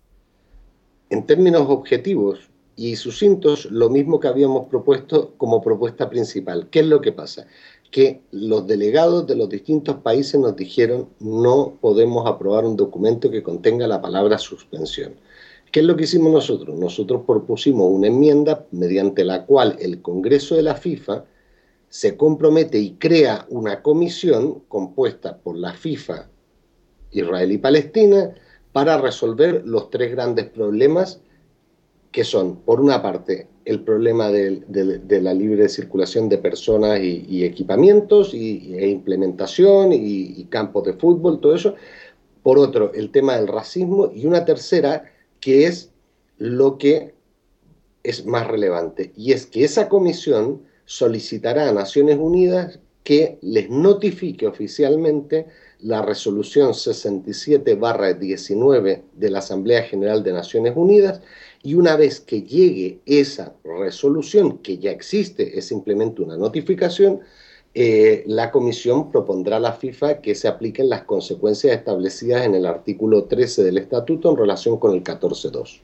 [1.10, 6.70] En términos objetivos y sucintos, lo mismo que habíamos propuesto como propuesta principal.
[6.72, 7.46] ¿Qué es lo que pasa?
[7.94, 13.44] Que los delegados de los distintos países nos dijeron no podemos aprobar un documento que
[13.44, 15.14] contenga la palabra suspensión.
[15.72, 16.78] ¿Qué es lo que hicimos nosotros?
[16.78, 21.26] Nosotros propusimos una enmienda mediante la cual el Congreso de la FIFA
[21.88, 26.30] se compromete y crea una comisión compuesta por la FIFA,
[27.12, 28.34] Israel y Palestina
[28.72, 31.22] para resolver los tres grandes problemas
[32.14, 34.62] que son, por una parte, el problema de,
[35.22, 41.56] la libre circulación de personas y, equipamientos y, e implementación y, campos de fútbol, todo
[41.56, 41.74] eso.
[42.44, 45.90] Por otro, el tema del racismo y una tercera que es
[46.38, 47.16] lo que
[48.04, 54.46] es más relevante y es que esa comisión solicitará a Naciones Unidas que les notifique
[54.46, 55.48] oficialmente
[55.80, 61.22] la resolución 67-19 de la Asamblea General de Naciones Unidas
[61.64, 67.22] y una vez que llegue esa resolución, que ya existe, es simplemente una notificación,
[67.76, 72.68] eh, la Comisión propondrá a la FIFA que se apliquen las consecuencias establecidas en el
[72.68, 75.82] artículo 13 del Estatuto en relación con el 14.2.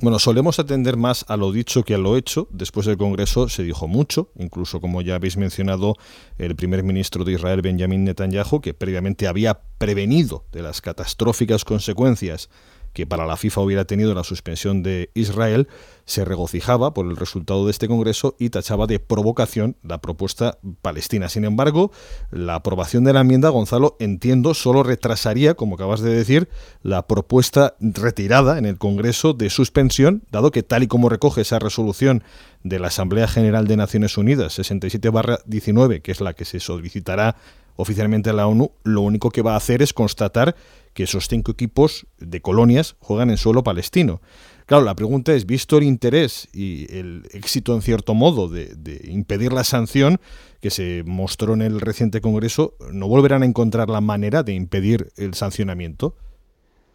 [0.00, 2.46] Bueno, solemos atender más a lo dicho que a lo hecho.
[2.50, 5.94] Después del Congreso se dijo mucho, incluso como ya habéis mencionado,
[6.38, 12.50] el primer ministro de Israel, Benjamin Netanyahu, que previamente había prevenido de las catastróficas consecuencias
[12.96, 15.68] que para la FIFA hubiera tenido la suspensión de Israel,
[16.06, 21.28] se regocijaba por el resultado de este Congreso y tachaba de provocación la propuesta palestina.
[21.28, 21.92] Sin embargo,
[22.30, 26.48] la aprobación de la enmienda, Gonzalo, entiendo, solo retrasaría, como acabas de decir,
[26.80, 31.58] la propuesta retirada en el Congreso de suspensión, dado que tal y como recoge esa
[31.58, 32.22] resolución
[32.64, 37.36] de la Asamblea General de Naciones Unidas 67-19, que es la que se solicitará
[37.76, 40.56] oficialmente la ONU, lo único que va a hacer es constatar
[40.96, 44.20] que esos cinco equipos de colonias juegan en suelo palestino.
[44.64, 49.52] Claro, la pregunta es, visto el interés y el éxito en cierto modo de, impedir
[49.52, 50.18] la sanción
[50.60, 55.12] que se mostró en el reciente Congreso, ¿no volverán a encontrar la manera de impedir
[55.16, 56.14] el sancionamiento?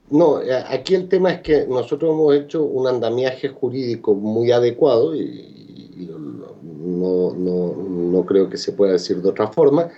[0.09, 5.15] No, eh, aquí el tema es que nosotros hemos hecho un andamiaje jurídico muy adecuado
[5.15, 6.09] y,
[6.61, 9.91] no, no creo que se pueda decir de otra forma,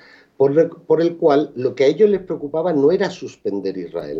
[0.88, 4.20] por, el cual lo que a ellos les preocupaba no era suspender Israel.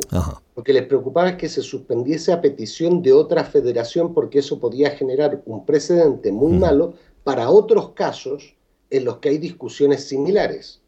[0.56, 4.60] Lo que les preocupaba es que se suspendiese a petición de otra federación porque eso
[4.60, 8.56] podía generar un precedente muy malo para otros casos
[8.90, 10.82] en los que hay discusiones similares.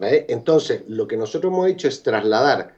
[0.00, 2.74] Entonces, lo que nosotros hemos hecho es trasladar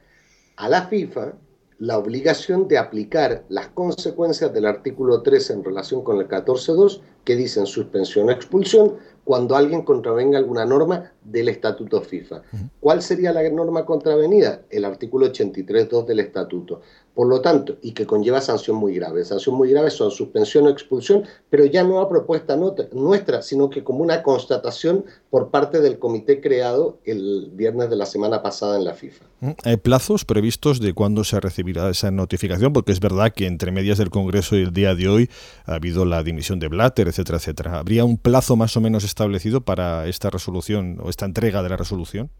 [0.57, 1.33] a la FIFA
[1.81, 7.35] la obligación de aplicar las consecuencias del artículo 13 en relación con el 14.2, que
[7.35, 12.41] dicen suspensión o expulsión, cuando alguien contravenga alguna norma del Estatuto FIFA.
[12.79, 14.63] ¿Cuál sería la norma contravenida?
[14.71, 16.81] El artículo 83.2 del Estatuto.
[17.13, 19.23] Por lo tanto, y que conlleva sanción muy grave.
[19.25, 22.57] Sanción muy grave son suspensión o expulsión, pero ya no a propuesta
[22.93, 28.05] nuestra, sino que como una constatación por parte del comité creado el viernes de la
[28.05, 29.25] semana pasada en la FIFA.
[29.65, 32.73] ¿Hay plazos previstos de cuándo se recibirá esa notificación?
[32.73, 35.29] Porque es verdad que entre medias del Congreso y el día de hoy
[35.65, 37.79] ha habido la dimisión de Blatter, etcétera, etcétera.
[37.79, 41.77] ¿Habría un plazo más o menos establecido para esta resolución o esta entrega de la
[41.77, 42.31] resolución?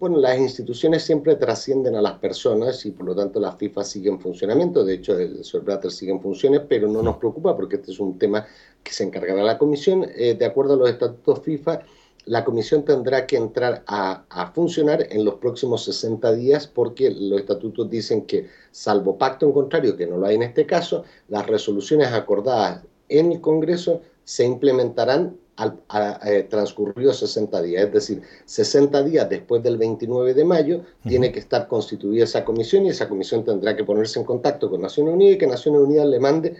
[0.00, 4.10] Bueno, las instituciones siempre trascienden a las personas y por lo tanto la FIFA sigue
[4.10, 4.84] en funcionamiento.
[4.84, 8.00] De hecho, el señor Blatter sigue en funciones, pero no nos preocupa porque este es
[8.00, 8.44] un tema
[8.82, 10.06] que se encargará la comisión.
[10.16, 11.80] Eh, de acuerdo a los estatutos FIFA,
[12.26, 17.40] la comisión tendrá que entrar a, a, funcionar en los próximos 60 días porque los
[17.40, 21.46] estatutos dicen que, salvo pacto en contrario, que no lo hay en este caso, las
[21.46, 28.22] resoluciones acordadas en el Congreso se implementarán al, a, eh, transcurridos 60 días, es decir,
[28.44, 33.08] 60 días después del 29 de mayo tiene que estar constituida esa comisión y esa
[33.08, 36.56] comisión tendrá que ponerse en contacto con Naciones Unidas y que Naciones Unidas le mande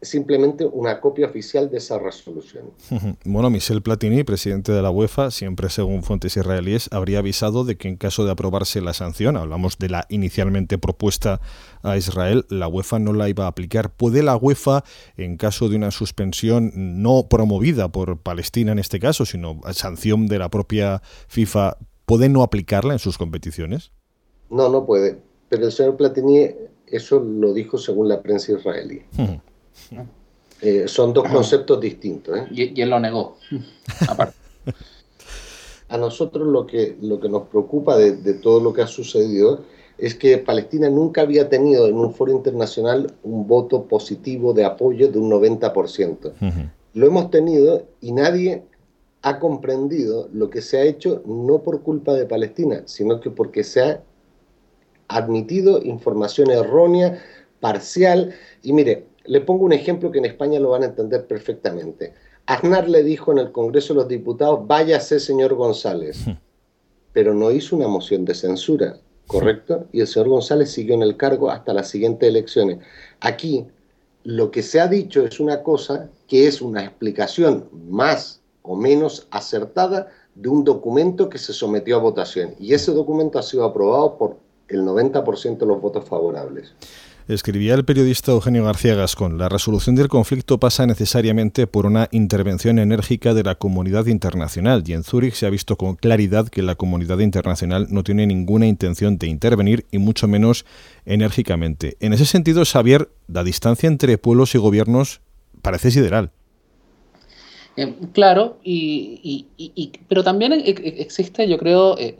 [0.00, 2.70] simplemente una copia oficial de esa resolución.
[3.24, 7.88] Bueno, Michel Platini, presidente de la UEFA, siempre según fuentes israelíes, habría avisado de que
[7.88, 11.40] en caso de aprobarse la sanción, hablamos de la inicialmente propuesta
[11.82, 13.94] a Israel, la UEFA no la iba a aplicar.
[13.94, 14.84] ¿Puede la UEFA,
[15.16, 20.38] en caso de una suspensión no promovida por Palestina en este caso, sino sanción de
[20.38, 23.92] la propia FIFA, puede no aplicarla en sus competiciones?
[24.50, 25.18] No, no puede.
[25.48, 26.50] Pero el señor Platini
[26.86, 29.02] eso lo dijo según la prensa israelí.
[30.60, 32.38] Eh, son dos conceptos distintos.
[32.38, 32.46] ¿eh?
[32.50, 33.36] Y, él lo negó,
[35.88, 39.64] A nosotros lo que, lo que nos preocupa de, todo lo que ha sucedido
[39.98, 45.08] es que Palestina nunca había tenido en un foro internacional un voto positivo de apoyo
[45.08, 46.32] de un 90%.
[46.94, 48.62] Lo hemos tenido y nadie
[49.20, 53.62] ha comprendido lo que se ha hecho no por culpa de Palestina, sino que porque
[53.62, 54.02] se ha
[55.08, 57.22] admitido información errónea,
[57.60, 58.34] parcial.
[58.62, 62.14] Y mire, le pongo un ejemplo que en España lo van a entender perfectamente.
[62.46, 66.24] Aznar le dijo en el Congreso de los Diputados, váyase señor González,
[67.12, 69.86] pero no hizo una moción de censura, ¿correcto?
[69.92, 72.78] Y el señor González siguió en el cargo hasta las siguientes elecciones.
[73.20, 73.66] Aquí
[74.24, 79.26] lo que se ha dicho es una cosa que es una explicación más o menos
[79.30, 82.54] acertada de un documento que se sometió a votación.
[82.58, 84.36] Y ese documento ha sido aprobado por
[84.68, 86.74] el 90% de los votos favorables.
[87.28, 92.80] Escribía el periodista Eugenio García Gascón, la resolución del conflicto pasa necesariamente por una intervención
[92.80, 96.74] enérgica de la comunidad internacional y en Zúrich se ha visto con claridad que la
[96.74, 100.66] comunidad internacional no tiene ninguna intención de intervenir y mucho menos
[101.04, 101.96] enérgicamente.
[102.00, 105.20] En ese sentido, Xavier, la distancia entre pueblos y gobiernos
[105.62, 106.32] parece sideral.
[107.76, 109.46] Eh, claro, y,
[110.08, 112.18] pero también existe, yo creo, eh,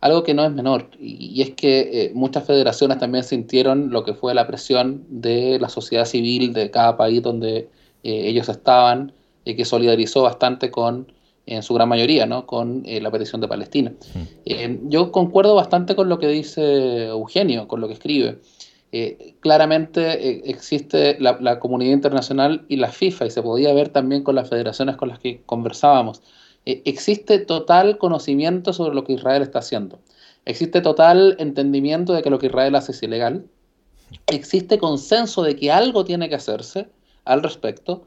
[0.00, 4.14] algo que no es menor, y, es que eh, muchas federaciones también sintieron lo que
[4.14, 7.68] fue la presión de la sociedad civil de cada país donde
[8.02, 9.12] ellos estaban,
[9.44, 11.12] y que solidarizó bastante con,
[11.46, 12.46] en su gran mayoría, ¿no?
[12.46, 13.92] con la petición de Palestina.
[14.84, 18.38] yo concuerdo bastante con lo que dice Eugenio, con lo que escribe.
[18.90, 24.22] Eh, claramente eh, existe la, comunidad internacional y la FIFA, y se podía ver también
[24.22, 26.22] con las federaciones con las que conversábamos.
[26.68, 30.00] Eh, existe total conocimiento sobre lo que Israel está haciendo.
[30.44, 33.46] Existe total entendimiento de que lo que Israel hace es ilegal.
[34.26, 36.88] Existe consenso de que algo tiene que hacerse
[37.24, 38.06] al respecto,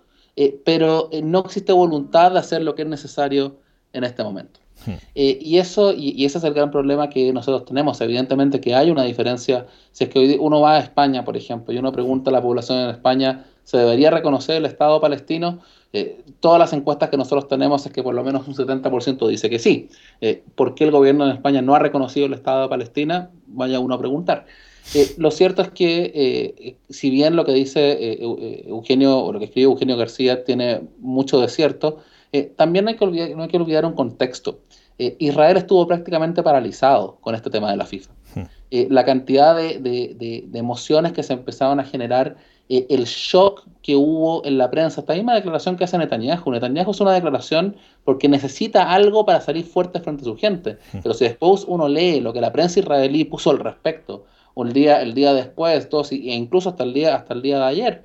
[0.63, 3.58] pero no existe voluntad de hacer lo que es necesario
[3.93, 4.60] en este momento.
[4.86, 4.93] Hmm.
[5.15, 8.00] Eh, y eso y, ese es el gran problema que nosotros tenemos.
[8.02, 9.65] Evidentemente que hay una diferencia.
[9.91, 12.41] Si es que hoy uno va a España, por ejemplo, y uno pregunta a la
[12.41, 15.60] población en España, ¿se debería reconocer el Estado palestino?
[15.93, 19.49] Eh, todas las encuestas que nosotros tenemos es que por lo menos un 70% dice
[19.49, 19.89] que sí.
[20.21, 23.32] Eh, ¿Por qué el gobierno de España no ha reconocido el Estado de Palestina?
[23.47, 24.45] Vaya uno a preguntar.
[25.17, 28.17] lo cierto es que, si bien lo que dice
[28.67, 31.97] Eugenio, o lo que escribe Eugenio García tiene mucho de cierto,
[32.56, 34.60] también hay que no hay que olvidar un contexto.
[35.01, 38.12] Eh, Israel estuvo prácticamente paralizado con este tema de la FIFA.
[38.36, 38.43] Hmm.
[38.69, 42.36] Eh, la cantidad de, emociones que se empezaron a generar,
[42.69, 46.52] eh, el shock que hubo en la prensa, esta misma declaración que hace Netanyahu.
[46.52, 50.78] Netanyahu es una declaración porque necesita algo para salir fuerte frente a su gente.
[50.93, 51.00] Hmm.
[51.04, 55.02] Pero si después uno lee lo que la prensa israelí puso al respecto, el día,
[55.02, 58.04] el día después, todos, e incluso hasta el día, hasta el día de ayer,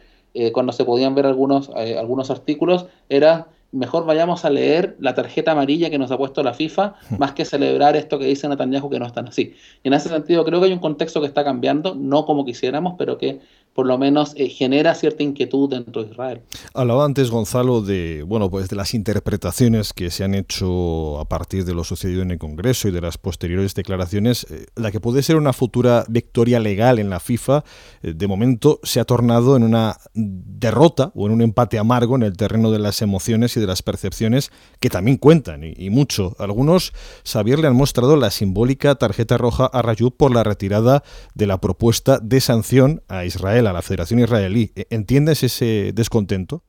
[0.52, 5.90] cuando se podían ver algunos, algunos artículos, era mejor vayamos a leer la tarjeta amarilla
[5.90, 9.06] que nos ha puesto la FIFA, más que celebrar esto que dice Netanyahu que no
[9.06, 9.54] están así.
[9.82, 12.94] Y en ese sentido creo que hay un contexto que está cambiando, no como quisiéramos,
[12.96, 13.40] pero que
[13.76, 16.40] por lo menos eh, genera cierta inquietud dentro de Israel.
[16.72, 21.66] Hablaba antes Gonzalo de bueno pues de las interpretaciones que se han hecho a partir
[21.66, 24.46] de lo sucedido en el Congreso y de las posteriores declaraciones.
[24.50, 27.64] Eh, la que puede ser una futura victoria legal en la FIFA,
[28.02, 32.22] eh, de momento se ha tornado en una derrota o en un empate amargo en
[32.22, 36.34] el terreno de las emociones y de las percepciones que también cuentan y, mucho.
[36.38, 41.02] Algunos, Xavier, le han mostrado la simbólica tarjeta roja a Rayub por la retirada
[41.34, 44.72] de la propuesta de sanción a Israel a la Federación Israelí.
[44.74, 46.62] ¿E-, ¿Entiendes ese descontento?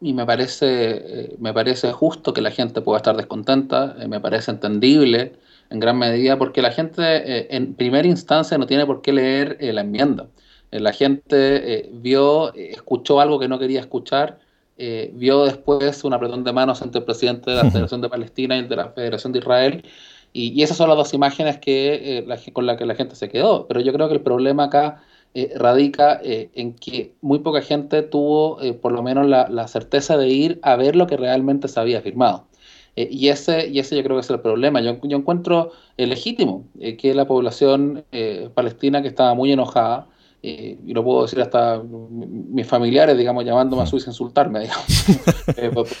[0.00, 4.20] Y me parece, eh, me parece justo que la gente pueda estar descontenta, eh, me
[4.20, 5.32] parece entendible
[5.70, 9.56] en gran medida, porque la gente eh, en primera instancia no tiene por qué leer
[9.60, 10.28] la enmienda.
[10.70, 14.38] la gente vio, escuchó algo que no quería escuchar,
[15.14, 18.60] vio después un apretón de manos entre el presidente de la Federación de Palestina y
[18.60, 19.84] el de la Federación de Israel,
[20.32, 23.66] y, esas son las dos imágenes que, con las que la gente se quedó.
[23.66, 25.02] Pero yo creo que el problema acá
[25.38, 30.16] eh, radica eh, en que muy poca gente tuvo eh, por lo menos la, certeza
[30.16, 32.46] de ir a ver lo que realmente se había firmado.
[32.96, 34.80] y, ese, y ese yo creo que es el problema.
[34.80, 36.64] Yo, yo encuentro legítimo
[36.98, 38.06] que la población
[38.54, 40.06] palestina que estaba muy enojada,
[40.40, 44.86] y lo puedo decir hasta mis familiares, digamos, llamándome a Suiza a insultarme, digamos,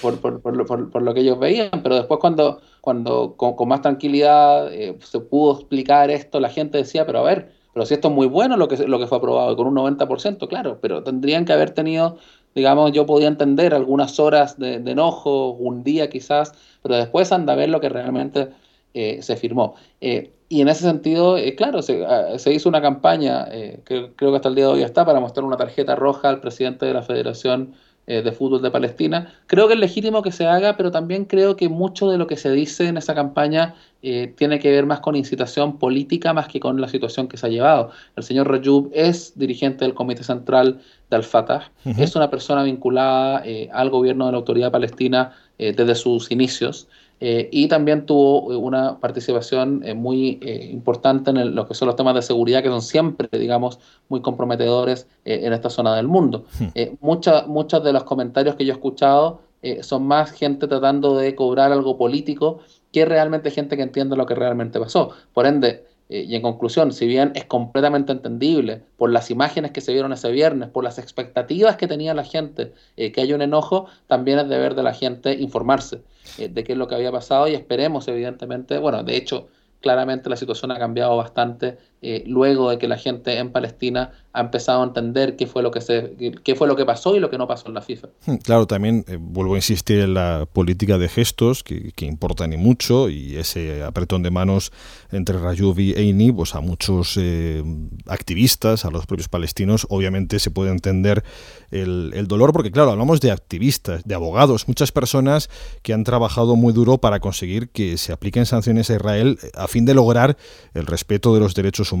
[0.00, 4.70] por, lo que ellos veían, pero después cuando, cuando con más tranquilidad
[5.00, 8.26] se pudo explicar esto, la gente decía, pero a ver, pero si esto es muy
[8.26, 11.72] bueno lo que, lo que fue aprobado, con un 90%, claro, pero tendrían que haber
[11.72, 12.16] tenido,
[12.54, 17.56] digamos, yo podía entender algunas horas de, enojo, un día quizás, pero después anda a
[17.56, 18.48] ver lo que realmente
[18.94, 19.74] eh, se firmó.
[20.00, 23.44] Eh, y en ese sentido, eh, claro, ah, se, hizo una campaña,
[23.84, 26.40] que creo que hasta el día de hoy está, para mostrar una tarjeta roja al
[26.40, 27.74] presidente de la Federación
[28.08, 29.34] eh, de fútbol de Palestina.
[29.48, 32.36] Creo que es legítimo que se haga, pero también creo que mucho de lo que
[32.36, 36.60] se dice en esa campaña eh, tiene que ver más con incitación política más que
[36.60, 37.90] con la situación que se ha llevado.
[38.14, 40.80] El señor Rajub es dirigente del Comité Central
[41.10, 46.30] de Al-Fatah, es una persona vinculada eh, al gobierno de la Autoridad Palestina desde sus
[46.30, 46.86] inicios.
[47.20, 50.38] Eh, y también tuvo eh, una participación eh, muy
[50.70, 55.06] importante en lo que son los temas de seguridad, que son siempre, digamos, muy comprometedores
[55.24, 56.44] en esta zona del mundo.
[56.58, 56.96] Hmm.
[57.00, 59.40] muchos de los comentarios que yo he escuchado
[59.80, 62.60] son más gente tratando de cobrar algo político
[62.92, 65.10] que realmente gente que entiende lo que realmente pasó.
[65.32, 69.80] Por ende, eh, y en conclusión, si bien es completamente entendible por las imágenes que
[69.80, 73.42] se vieron ese viernes, por las expectativas que tenía la gente, eh, que hay un
[73.42, 76.02] enojo, también es deber de la gente informarse
[76.38, 79.48] eh, de qué es lo que había pasado y esperemos, evidentemente, bueno, de hecho,
[79.80, 84.40] claramente la situación ha cambiado bastante eh, luego de que la gente en Palestina ha
[84.42, 87.30] empezado a entender qué fue lo que se qué fue lo que pasó y lo
[87.30, 88.08] que no pasó en la FIFA.
[88.26, 92.46] Hmm, claro, también eh, vuelvo a insistir en la política de gestos que, que importa
[92.46, 94.72] ni mucho y ese apretón de manos
[95.10, 97.64] entre Rayub y Eini, pues a muchos eh,
[98.06, 101.24] activistas, a los propios palestinos, obviamente se puede entender
[101.70, 105.48] el, el, dolor porque claro, hablamos de activistas, de abogados, muchas personas
[105.80, 109.86] que han trabajado muy duro para conseguir que se apliquen sanciones a Israel a fin
[109.86, 110.36] de lograr
[110.74, 111.92] el respeto de los derechos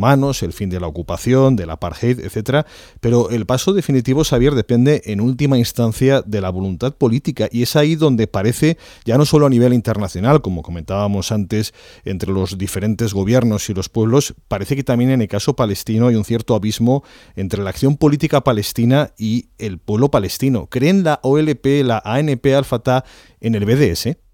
[0.42, 2.66] el fin de la ocupación, del apartheid, etcétera,
[3.00, 7.76] pero el paso definitivo, Xavier, depende en última instancia de la voluntad política y es
[7.76, 11.72] ahí donde parece, ya no solo a nivel internacional, como comentábamos antes,
[12.04, 16.14] entre los diferentes gobiernos y los pueblos, parece que también en el caso palestino hay
[16.14, 17.02] un cierto abismo
[17.34, 20.66] entre la acción política palestina y el pueblo palestino.
[20.66, 23.04] ¿Creen la OLP, la ANP, Al-Fatah
[23.40, 24.25] en el BDS?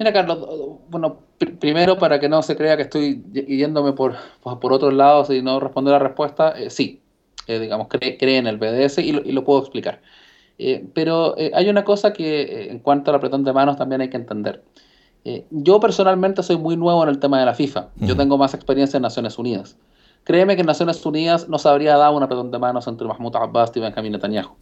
[0.00, 0.38] Mira, Carlos,
[0.88, 1.18] bueno,
[1.58, 5.60] primero para que no se crea que estoy yéndome por, por otros lados y no
[5.60, 7.02] responder la respuesta, eh, sí,
[7.46, 10.00] eh, digamos, cree, en el BDS y lo, puedo explicar.
[10.56, 14.16] Eh, pero hay una cosa que en cuanto al apretón de manos también hay que
[14.16, 14.62] entender.
[15.50, 17.90] yo personalmente soy muy nuevo en el tema de la FIFA.
[17.96, 19.76] Yo tengo más experiencia en Naciones Unidas.
[20.24, 23.36] Créeme que en Naciones Unidas no se habría dado un apretón de manos entre Mahmoud
[23.36, 24.52] Abbas y Benjamin Netanyahu.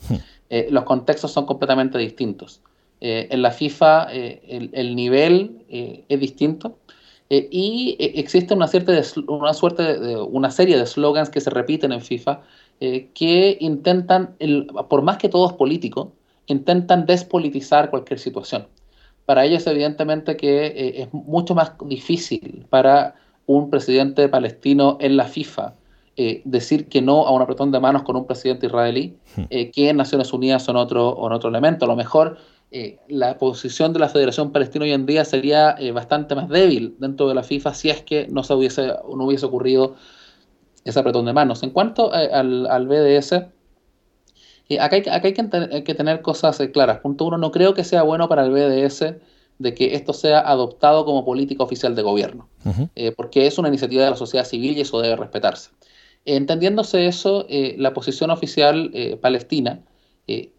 [0.70, 2.60] los contextos son completamente distintos.
[3.00, 6.78] Eh, en la FIFA eh, el, nivel eh, es distinto
[7.30, 8.92] y existe una, cierta
[9.28, 12.40] una, suerte de, una serie de slogans que se repiten en FIFA
[12.80, 14.34] que intentan,
[14.88, 16.12] por más que todo es político,
[16.46, 18.66] intentan despolitizar cualquier situación.
[19.26, 25.74] Para ellos, evidentemente, que es mucho más difícil para un presidente palestino en la FIFA
[26.44, 29.42] decir que no a un apretón de manos con un presidente israelí, hmm.
[29.74, 31.84] que en Naciones Unidas son otro, son otro elemento.
[31.84, 32.38] A lo mejor
[32.70, 36.96] eh, la posición de la Federación Palestina hoy en día sería eh, bastante más débil
[36.98, 39.94] dentro de la FIFA si es que no, se hubiese, no hubiese ocurrido
[40.84, 41.62] ese apretón de manos.
[41.62, 47.00] En cuanto eh, al, BDS, acá, hay, acá hay, que, tener cosas claras.
[47.00, 49.14] Punto uno, no creo que sea bueno para el BDS
[49.58, 52.48] de que esto sea adoptado como política oficial de gobierno,
[53.16, 55.70] porque es una iniciativa de la sociedad civil y eso debe respetarse.
[56.24, 59.80] Entendiéndose eso, la posición oficial palestina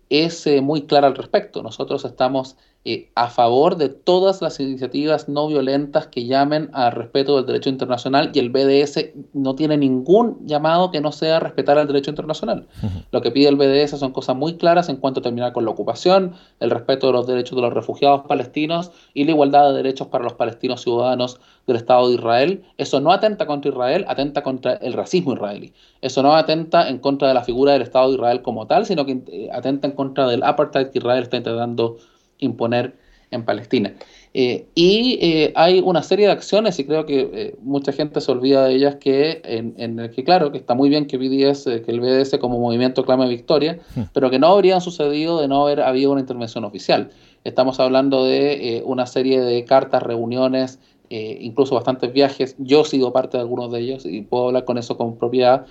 [0.09, 1.63] es eh, muy clara al respecto.
[1.63, 7.35] Nosotros estamos eh, a favor de todas las iniciativas no violentas que llamen al respeto
[7.35, 11.87] del derecho internacional y el BDS no tiene ningún llamado que no sea respetar el
[11.87, 12.67] derecho internacional.
[13.11, 15.71] Lo que pide el BDS son cosas muy claras en cuanto a terminar con la
[15.71, 20.07] ocupación, el respeto de los derechos de los refugiados palestinos y la igualdad de derechos
[20.07, 22.63] para los palestinos ciudadanos del Estado de Israel.
[22.77, 25.73] Eso no atenta contra Israel, atenta contra el racismo israelí.
[25.99, 29.05] Eso no atenta en contra de la figura del Estado de Israel como tal, sino
[29.05, 31.97] que eh, atenta en contra del apartheid que Israel está intentando
[32.39, 32.93] imponer
[33.31, 33.93] en Palestina.
[34.33, 38.31] Eh, y eh, hay una serie de acciones, y creo que eh, mucha gente se
[38.31, 41.85] olvida de ellas, que en, el que claro, que está muy bien que, BDS, que
[41.87, 44.01] el BDS como movimiento clame victoria, hmm.
[44.13, 47.09] pero que no habrían sucedido de no haber habido una intervención oficial.
[47.43, 50.79] Estamos hablando de una serie de cartas, reuniones,
[51.09, 54.77] incluso bastantes viajes, yo he sido parte de algunos de ellos y puedo hablar con
[54.77, 55.65] eso con propiedad,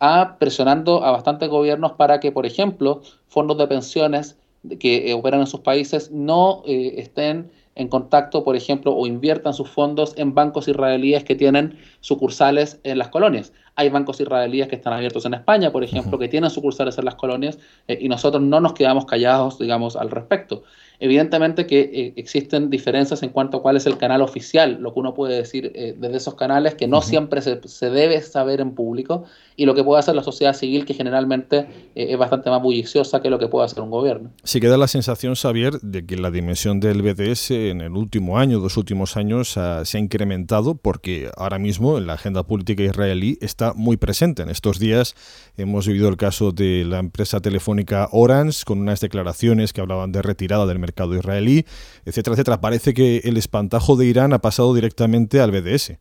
[0.00, 4.38] a presionando a bastantes gobiernos para que, por ejemplo, fondos de pensiones
[4.78, 9.52] que eh, operan en sus países no eh, estén en contacto, por ejemplo, o inviertan
[9.52, 13.52] sus fondos en bancos israelíes que tienen sucursales en las colonias.
[13.76, 17.16] Hay bancos israelíes que están abiertos en España, por ejemplo, que tienen sucursales en las
[17.16, 17.58] colonias
[17.88, 20.62] eh, y nosotros no nos quedamos callados, digamos, al respecto.
[21.00, 25.00] Evidentemente que eh, existen diferencias en cuanto a cuál es el canal oficial, lo que
[25.00, 29.24] uno puede decir eh, desde esos canales, que no siempre se, debe saber en público,
[29.56, 33.20] y lo que puede hacer la sociedad civil, que generalmente eh, es bastante más bulliciosa
[33.20, 34.30] que lo que puede hacer un gobierno.
[34.44, 38.60] Sí queda la sensación, Xavier, de que la dimensión del BDS en el último año,
[38.60, 43.63] dos últimos años, se ha incrementado, porque ahora mismo en la agenda política israelí está
[43.74, 44.42] muy presente.
[44.42, 45.14] En estos días
[45.56, 50.20] hemos vivido el caso de la empresa telefónica Orange, con unas declaraciones que hablaban de
[50.20, 51.64] retirada del mercado israelí,
[52.04, 52.60] etcétera, etcétera.
[52.60, 55.98] Parece que el espantajo de Irán ha pasado directamente al BDS.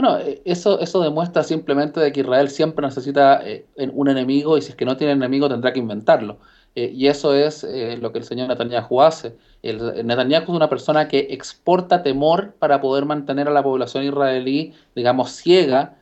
[0.00, 4.62] Bueno, eh, eso, eso demuestra simplemente de que Israel siempre necesita eh, un enemigo y
[4.62, 6.38] si es que no tiene enemigo tendrá que inventarlo.
[6.76, 7.66] Eh, y eso es
[8.00, 9.36] lo que el señor Netanyahu hace.
[9.64, 15.32] Netanyahu es una persona que exporta temor para poder mantener a la población israelí, digamos,
[15.32, 15.96] ciega,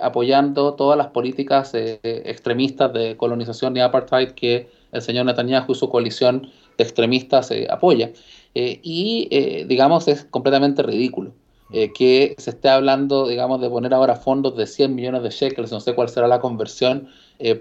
[0.00, 5.88] apoyando todas las políticas extremistas de colonización y apartheid que el señor Netanyahu y su
[5.88, 8.12] coalición extremistas apoya.
[8.54, 11.32] y, digamos, es completamente ridículo.
[11.70, 15.80] que se esté hablando, digamos, de poner ahora fondos de 100 millones de shekels, no
[15.80, 17.08] sé cuál será la conversión,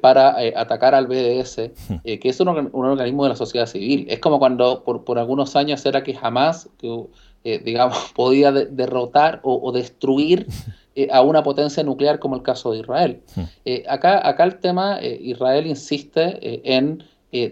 [0.02, 1.72] para atacar al BDS,
[2.04, 4.06] que es un, organismo de la sociedad civil.
[4.10, 7.06] Es como cuando por, por algunos años era que jamás, que,
[7.44, 10.48] digamos, podía derrotar o, destruir
[10.96, 13.22] eh, a una potencia nuclear como el caso de Israel.
[13.36, 13.44] Hmm.
[13.66, 16.40] Eh, acá, acá el tema, eh, Israel insiste
[16.72, 17.04] en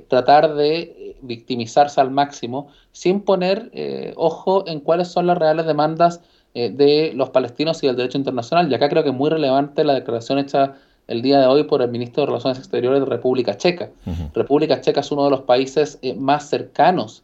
[0.10, 3.72] tratar de victimizarse al máximo sin poner
[4.18, 6.20] ojo en cuáles son las reales demandas
[6.54, 8.70] de los palestinos y del derecho internacional.
[8.70, 10.76] Y acá creo que es muy relevante la declaración hecha
[11.08, 13.90] el día de hoy por el ministro de Relaciones Exteriores de República Checa.
[14.34, 17.24] República Checa es uno de los países más cercanos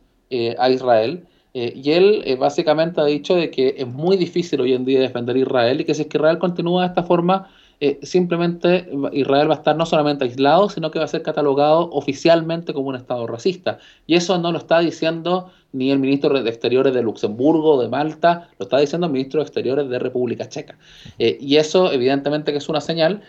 [0.58, 4.74] a Israel eh, y él eh, básicamente ha dicho de que es muy difícil hoy
[4.74, 7.48] en día defender a Israel y que si es que Israel continúa de esta forma,
[7.80, 11.90] eh, simplemente Israel va a estar no solamente aislado, sino que va a ser catalogado
[11.92, 13.80] oficialmente como un Estado racista.
[14.08, 18.50] Y eso no lo está diciendo ni el ministro de Exteriores de Luxemburgo, de Malta,
[18.58, 20.78] lo está diciendo el ministro de Exteriores de República Checa.
[21.18, 23.24] y eso evidentemente que es una señal,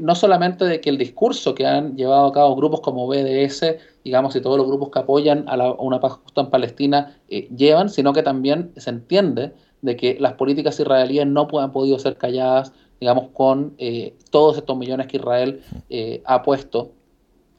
[0.00, 4.34] no solamente de que el discurso que han llevado a cabo grupos como BDS digamos,
[4.36, 8.12] y todos los grupos que apoyan a, una paz justa en Palestina eh, llevan, sino
[8.12, 12.72] que también se entiende de que las políticas israelíes no han podido ser calladas,
[13.02, 16.92] digamos, con eh, todos estos millones que Israel eh, ha puesto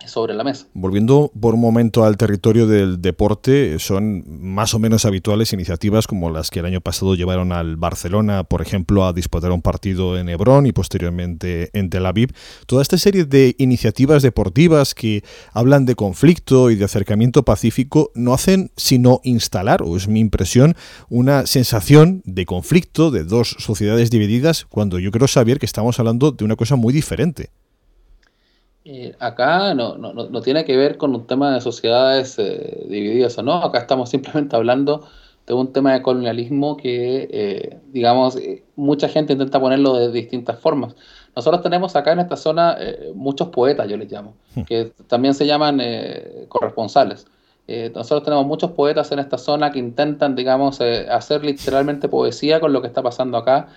[0.07, 0.67] sobre la mesa.
[0.73, 6.29] Volviendo por un momento al territorio del deporte, son más o menos habituales iniciativas como
[6.29, 10.29] las que el año pasado llevaron al Barcelona, por ejemplo, a disputar un partido en
[10.29, 12.33] Hebrón y posteriormente en Tel Aviv.
[12.65, 18.33] Toda esta serie de iniciativas deportivas que hablan de conflicto y de acercamiento pacífico no
[18.33, 20.75] hacen sino instalar, o es mi impresión,
[21.09, 26.31] una sensación de conflicto de dos sociedades divididas cuando yo creo saber que estamos hablando
[26.31, 27.49] de una cosa muy diferente.
[28.85, 33.37] Eh, acá no, no, no, tiene que ver con un tema de sociedades eh, divididas
[33.37, 35.07] o no, acá estamos simplemente hablando
[35.47, 38.37] de un tema de colonialismo que, eh, digamos,
[38.75, 40.95] mucha gente intenta ponerlo de distintas formas.
[41.35, 42.77] Nosotros tenemos acá en esta zona
[43.15, 44.61] muchos poetas, yo les llamo, hmm.
[44.63, 45.81] que también se llaman
[46.47, 47.25] corresponsales.
[47.65, 52.81] Nosotros tenemos muchos poetas en esta zona que intentan, digamos, hacer literalmente poesía con lo
[52.81, 53.69] que está pasando acá,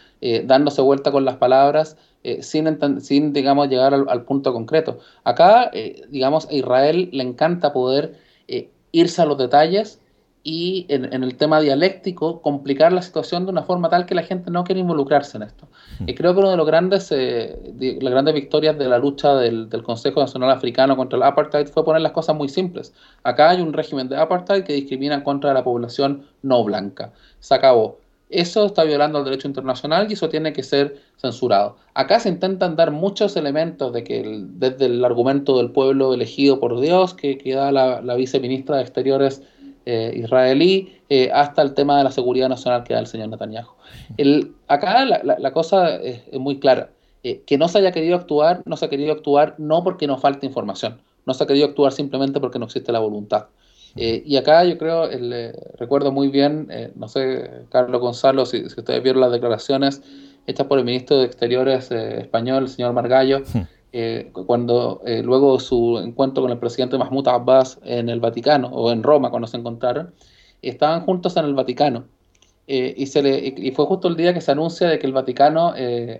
[0.44, 2.66] dándose vuelta con las palabras eh, sin,
[3.02, 4.98] sin, digamos, llegar al, punto concreto.
[5.22, 8.18] Acá, eh, digamos, a Israel le encanta poder
[8.48, 10.00] eh, irse a los detalles
[10.48, 14.48] y en, el tema dialéctico complicar la situación de una forma tal que la gente
[14.48, 15.66] no quiere involucrarse en esto.
[16.06, 19.82] Y creo que una de los grandes, las grandes victorias de la lucha del, del,
[19.82, 22.94] Consejo Nacional Africano contra el apartheid fue poner las cosas muy simples.
[23.24, 27.12] Acá hay un régimen de apartheid que discrimina contra la población no blanca.
[27.40, 27.98] Se acabó.
[28.28, 31.76] Eso está violando el derecho internacional y eso tiene que ser censurado.
[31.94, 36.80] Acá se intentan dar muchos elementos de que desde el argumento del pueblo elegido por
[36.80, 39.42] Dios, que, que da la, viceministra de Exteriores
[39.88, 43.70] eh, israelí, eh, hasta el tema de la seguridad nacional que da el señor Netanyahu.
[44.16, 46.90] El, acá la, cosa es, muy clara.
[47.22, 50.20] Eh, que no se haya querido actuar, no se ha querido actuar no porque nos
[50.20, 53.46] falte información, no se ha querido actuar simplemente porque no existe la voluntad.
[53.94, 59.22] Y acá yo creo, eh, recuerdo muy bien, no sé, Carlos Gonzalo, si, ustedes vieron
[59.22, 60.02] las declaraciones
[60.46, 63.42] hechas por el ministro de Exteriores español, el señor Margallo,
[63.92, 64.32] hmm.
[64.46, 69.30] cuando luego su encuentro con el presidente Mahmoud Abbas en el Vaticano, o en Roma
[69.30, 70.12] cuando se encontraron,
[70.62, 72.04] estaban juntos en el Vaticano.
[72.66, 75.72] y, se le, y fue justo el día que se anuncia de que el Vaticano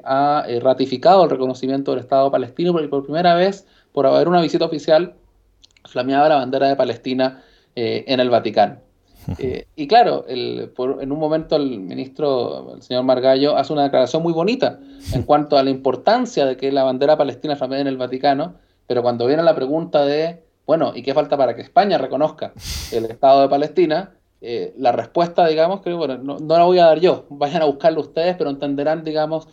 [0.04, 4.64] ha ratificado el reconocimiento del Estado palestino y por primera vez, por haber una visita
[4.64, 5.14] oficial,
[5.86, 7.42] flameaba la bandera de Palestina
[7.74, 8.85] eh, en el Vaticano.
[9.38, 14.32] Eh, y claro, en un momento el ministro, el señor Margallo, hace una declaración muy
[14.32, 14.78] bonita
[15.12, 18.54] en cuanto a la importancia de que la bandera palestina flamee en el Vaticano,
[18.86, 22.52] pero cuando viene la pregunta de, bueno, ¿y qué falta para que España reconozca
[22.92, 24.14] el Estado de Palestina?
[24.40, 28.00] Eh, la respuesta, digamos, que bueno, no, la voy a dar yo, vayan a buscarlo
[28.00, 29.48] ustedes, pero entenderán, digamos,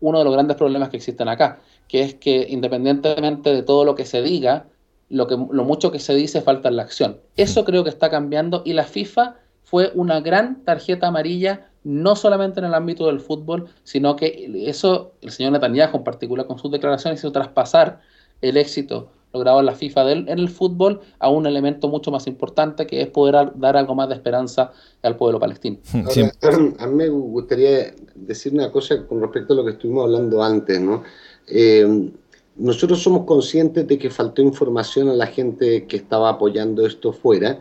[0.00, 3.94] uno de los grandes problemas que existen acá, que es que independientemente de todo lo
[3.94, 4.66] que se diga,
[5.12, 7.18] lo, que, lo mucho que se dice falta en la acción.
[7.36, 12.60] Eso creo que está cambiando y la FIFA fue una gran tarjeta amarilla, no solamente
[12.60, 16.70] en el ámbito del fútbol, sino que eso, el señor Netanyahu en particular con sus
[16.70, 18.00] declaraciones, hizo traspasar
[18.40, 22.86] el éxito logrado en la FIFA en el fútbol a un elemento mucho más importante
[22.86, 25.78] que es poder dar algo más de esperanza al pueblo palestino.
[26.78, 30.80] a mí me gustaría decir una cosa con respecto a lo que estuvimos hablando antes,
[30.80, 31.02] ¿no?
[31.46, 32.10] Eh,
[32.56, 37.60] nosotros somos conscientes de que faltó información a la gente que estaba apoyando esto fuera,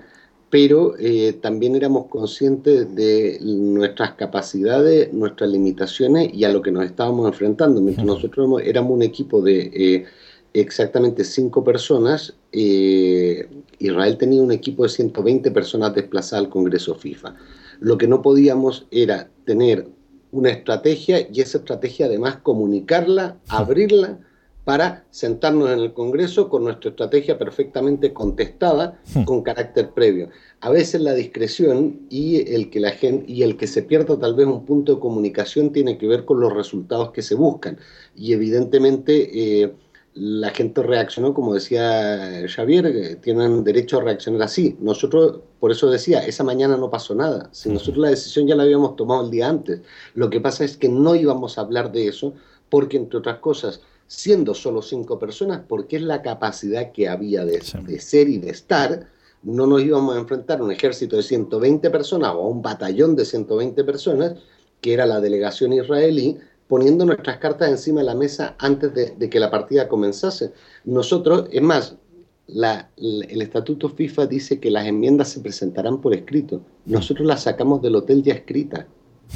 [0.50, 6.84] pero eh, también éramos conscientes de nuestras capacidades, nuestras limitaciones y a lo que nos
[6.84, 7.80] estábamos enfrentando.
[7.80, 10.06] Mientras nosotros éramos un equipo de, eh,
[10.54, 13.48] exactamente cinco personas, eh,
[13.80, 17.36] Israel tenía un equipo de 120 personas desplazadas al Congreso FIFA.
[17.80, 19.88] Lo que no podíamos era tener
[20.34, 24.20] una estrategia y esa estrategia además comunicarla, abrirla
[24.64, 29.24] para sentarnos en el Congreso con nuestra estrategia perfectamente contestada hmm.
[29.24, 30.30] con carácter previo.
[30.60, 34.36] A veces la discreción y el que la gente y el que se pierda tal
[34.36, 37.80] vez un punto de comunicación tiene que ver con los resultados que se buscan
[38.16, 39.74] y evidentemente eh,
[40.14, 44.78] la gente reaccionó como decía Javier, tienen derecho a reaccionar así.
[44.80, 47.50] Nosotros, por eso decía, esa mañana no pasó nada.
[47.52, 47.74] Si hmm.
[47.74, 49.82] nosotros la decisión ya la habíamos tomado el día antes,
[50.14, 52.36] lo que pasa es que no íbamos a hablar de eso
[52.70, 53.82] porque entre otras cosas
[54.12, 59.08] siendo solo cinco personas, porque es la capacidad que había de, ser y de estar,
[59.42, 63.16] no nos íbamos a enfrentar a un ejército de 120 personas o a un batallón
[63.16, 64.34] de 120 personas,
[64.82, 66.38] que era la delegación israelí,
[66.68, 70.52] poniendo nuestras cartas encima de la mesa antes de, que la partida comenzase.
[70.84, 71.96] Nosotros, es más,
[72.50, 76.62] el estatuto FIFA dice que las enmiendas se presentarán por escrito.
[76.86, 78.88] Nosotros las sacamos del hotel ya escritas.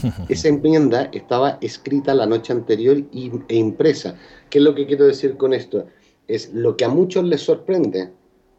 [0.30, 4.16] Esa enmienda estaba escrita la noche anterior e impresa.
[4.50, 5.86] ¿Qué es lo que quiero decir con esto?
[6.28, 8.12] Es lo que a muchos les sorprende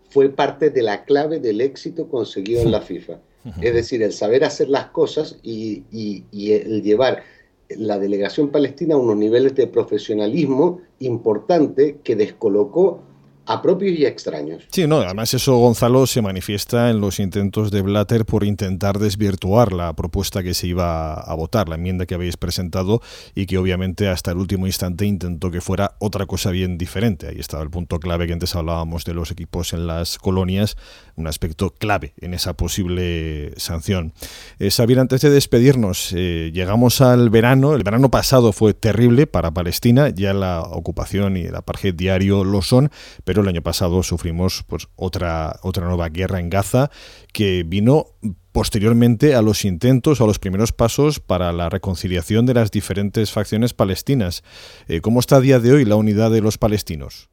[0.09, 3.21] fue parte de la clave del éxito conseguido en la FIFA.
[3.61, 7.23] Es decir, el saber hacer las cosas y, y el llevar
[7.69, 13.03] la delegación palestina a unos niveles de profesionalismo importante que descolocó
[13.47, 14.65] a propios y extraños.
[14.71, 19.73] Sí, no, además eso, Gonzalo, se manifiesta en los intentos de Blatter por intentar desvirtuar
[19.73, 23.01] la propuesta que se iba a votar, la enmienda que habéis presentado
[23.35, 27.29] y que obviamente hasta el último instante intentó que fuera otra cosa bien diferente.
[27.29, 30.77] Ahí estaba el punto clave que antes hablábamos de los equipos en las colonias,
[31.17, 34.13] un aspecto clave en esa posible sanción.
[34.59, 40.09] Eh, antes de despedirnos, eh, llegamos al verano, el verano pasado fue terrible para Palestina,
[40.11, 42.91] ya la ocupación y el apartheid diario lo son,
[43.25, 46.91] pero el año pasado sufrimos pues, otra, otra nueva guerra en Gaza
[47.33, 48.07] que vino
[48.53, 53.75] posteriormente a los intentos, a los primeros pasos para la reconciliación de las diferentes facciones
[53.75, 54.43] palestinas.
[54.89, 57.29] Eh, ¿Cómo está a día de hoy la unidad de los palestinos?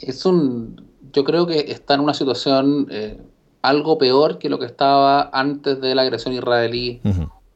[0.00, 3.18] Es un, yo creo que está en una situación eh,
[3.62, 7.00] algo peor que lo que estaba antes de la agresión israelí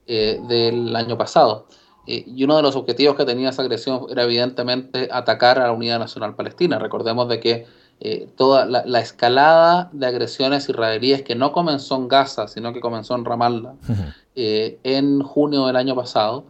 [0.06, 1.66] eh, del año pasado.
[2.06, 5.72] Eh, y uno de los objetivos que tenía esa agresión era evidentemente atacar a la
[5.72, 6.78] unidad nacional palestina.
[6.78, 7.66] Recordemos de que
[8.36, 13.24] toda la, escalada de agresiones israelíes que no comenzó en Gaza, sino que comenzó en
[13.24, 13.74] Ramallah
[14.36, 16.44] en junio del año pasado,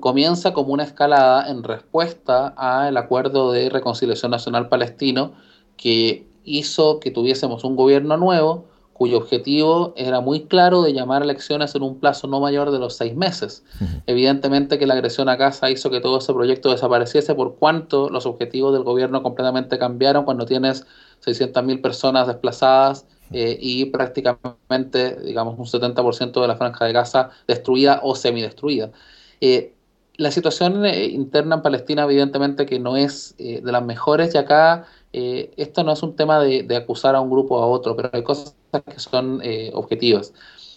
[0.00, 5.34] comienza como una escalada en respuesta al acuerdo de reconciliación nacional palestino
[5.82, 11.24] que hizo que tuviésemos un gobierno nuevo cuyo objetivo era muy claro de llamar a
[11.24, 13.64] elecciones en un plazo no mayor de los seis meses.
[14.06, 18.26] Evidentemente que la agresión a Gaza hizo que todo ese proyecto desapareciese por cuanto los
[18.26, 20.86] objetivos del gobierno completamente cambiaron cuando tienes
[21.24, 27.98] 600.000 personas desplazadas eh, y prácticamente, digamos, un 70% de la franja de Gaza destruida
[28.04, 28.92] o semidestruida.
[29.40, 29.74] Eh,
[30.16, 34.86] la situación eh, interna en Palestina evidentemente que no es de las mejores y acá
[35.12, 38.22] esto no es un tema de, acusar a un grupo o a otro, pero hay
[38.22, 40.32] cosas que son eh, objetivas.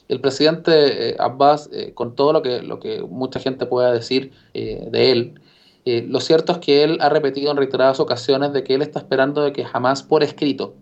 [0.07, 5.41] El presidente eh, Abbas, eh, con todo lo que, mucha gente pueda decir de él,
[5.85, 9.43] lo cierto es que él ha repetido en reiteradas ocasiones de que él está esperando
[9.43, 10.73] de que jamás por escrito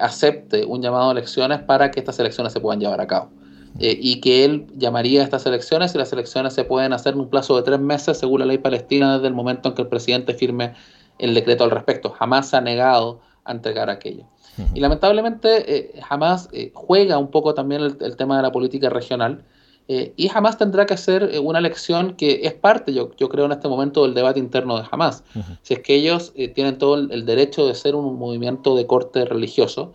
[0.00, 3.30] acepte un llamado a elecciones para que estas elecciones se puedan llevar a cabo.
[3.78, 7.30] y que él llamaría a estas elecciones y las elecciones se pueden hacer en un
[7.30, 10.34] plazo de tres meses según la ley palestina desde el momento en que el presidente
[10.34, 10.74] firme
[11.18, 12.10] el decreto al respecto.
[12.10, 14.24] Jamás se ha negado a entregar aquello.
[14.72, 19.44] Y lamentablemente eh, jamás eh, juega un poco también el, tema de la política regional
[19.88, 23.52] eh, y jamás tendrá que hacer una elección que es parte, yo, yo creo, en
[23.52, 25.24] este momento del debate interno de jamás.
[25.62, 29.92] Si es que ellos tienen todo el, derecho de ser un movimiento de corte religioso,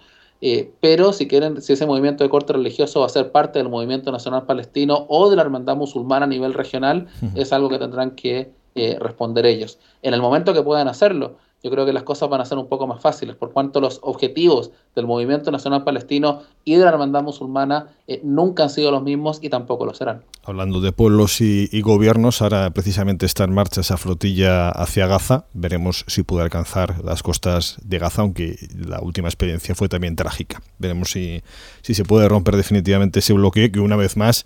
[0.79, 4.11] pero si quieren, si ese movimiento de corte religioso va a ser parte del movimiento
[4.11, 8.51] nacional palestino o de la hermandad musulmana a nivel regional, es algo que tendrán que
[8.99, 9.79] responder ellos.
[10.01, 12.67] En el momento que puedan hacerlo, yo creo que las cosas van a ser un
[12.67, 17.23] poco más fáciles, por cuanto los objetivos del movimiento nacional palestino y de la hermandad
[17.23, 20.23] musulmana eh, nunca han sido los mismos y tampoco lo serán.
[20.43, 25.45] Hablando de pueblos y, gobiernos, ahora precisamente está en marcha esa flotilla hacia Gaza.
[25.53, 30.61] Veremos si puede alcanzar las costas de Gaza, aunque la última experiencia fue también trágica.
[30.79, 31.43] Veremos si,
[31.81, 34.45] si se puede romper definitivamente ese bloqueo, que una vez más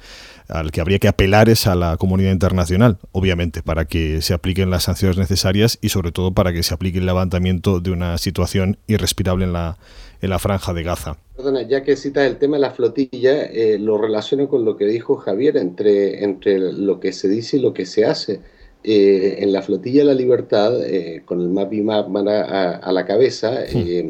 [0.50, 4.70] al que habría que apelar es a la comunidad internacional, obviamente, para que se apliquen
[4.70, 8.78] las sanciones necesarias y sobre todo para que se aplique el levantamiento de una situación
[8.88, 9.78] irrespirable en la,
[10.22, 11.18] en la franja de Gaza.
[11.36, 14.86] Perdona, ya que citas el tema de la flotilla, eh, lo relaciono con lo que
[14.86, 18.40] dijo Javier entre, entre lo que se dice y lo que se hace.
[18.84, 23.64] eh, en la flotilla de la libertad, eh, con el MAPI a, a, la cabeza,
[23.64, 24.06] eh,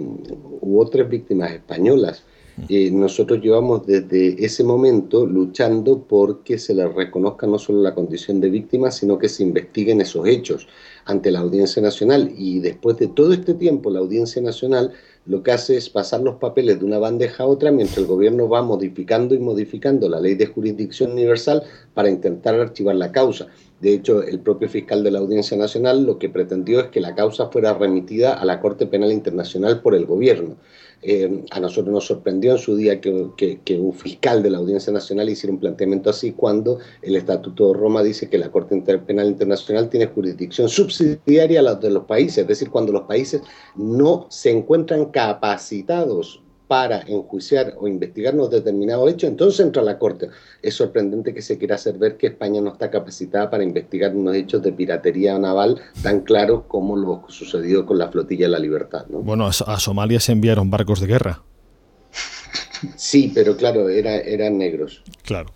[0.61, 2.23] hubo tres víctimas españolas.
[2.91, 8.49] nosotros llevamos desde ese momento luchando porque se les reconozca no solo la condición de
[8.49, 10.67] víctima, sino que se investiguen esos hechos
[11.05, 12.31] ante la Audiencia Nacional.
[12.37, 14.93] Y después de todo este tiempo, la Audiencia Nacional
[15.25, 18.49] lo que hace es pasar los papeles de una bandeja a otra mientras el gobierno
[18.49, 23.47] va modificando y modificando la ley de jurisdicción universal para intentar archivar la causa.
[23.79, 27.15] De hecho, el propio fiscal de la Audiencia Nacional lo que pretendió es que la
[27.15, 30.57] causa fuera remitida a la Corte Penal Internacional por el gobierno.
[31.05, 33.11] Eh, a nosotros nos sorprendió en su día que,
[33.77, 38.03] un fiscal de la Audiencia Nacional hiciera un planteamiento así cuando el Estatuto de Roma
[38.03, 42.47] dice que la Corte Penal Internacional tiene jurisdicción subsidiaria a la de los países, es
[42.47, 43.41] decir, cuando los países
[43.75, 46.42] no se encuentran capacitados
[46.73, 50.29] para enjuiciar o investigar unos determinados hechos, entonces entra a la Corte.
[50.59, 54.33] Es sorprendente que se quiera hacer ver que España no está capacitada para investigar unos
[54.33, 59.05] hechos de piratería naval tan claros como lo sucedió con la flotilla de la libertad.
[59.07, 61.43] Bueno, a Somalia se enviaron barcos de guerra.
[62.95, 65.03] Sí, pero claro, era, eran negros.
[65.21, 65.53] Claro.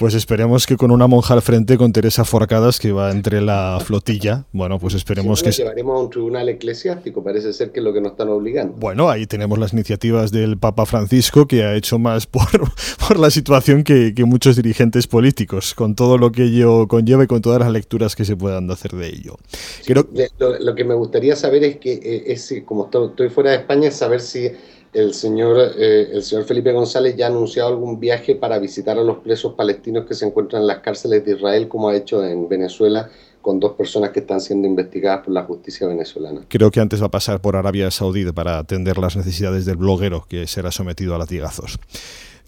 [0.00, 3.78] Pues esperemos que con una monja al frente, con Teresa Forcadas, que va entre la
[3.84, 5.50] flotilla, bueno, pues esperemos que...
[5.50, 8.72] llevaremos a un tribunal eclesiástico, parece ser que es lo que nos están obligando.
[8.78, 12.48] Bueno, ahí tenemos las iniciativas del Papa Francisco, que ha hecho más por,
[13.08, 17.42] por la situación que, muchos dirigentes políticos, con todo lo que ello conlleva y con
[17.42, 19.36] todas las lecturas que se puedan hacer de ello.
[19.86, 23.96] lo, que me gustaría saber es que, eh, es, como estoy fuera de España, es
[23.96, 24.50] saber si
[24.92, 29.02] el señor, eh, el señor Felipe González ya ha anunciado algún viaje para visitar a
[29.02, 32.48] los presos palestinos que se encuentran en las cárceles de Israel, como ha hecho en
[32.48, 33.08] Venezuela
[33.40, 36.42] con dos personas que están siendo investigadas por la justicia venezolana.
[36.48, 40.26] Creo que antes va a pasar por Arabia Saudí para atender las necesidades del bloguero
[40.28, 41.78] que será sometido a latigazos.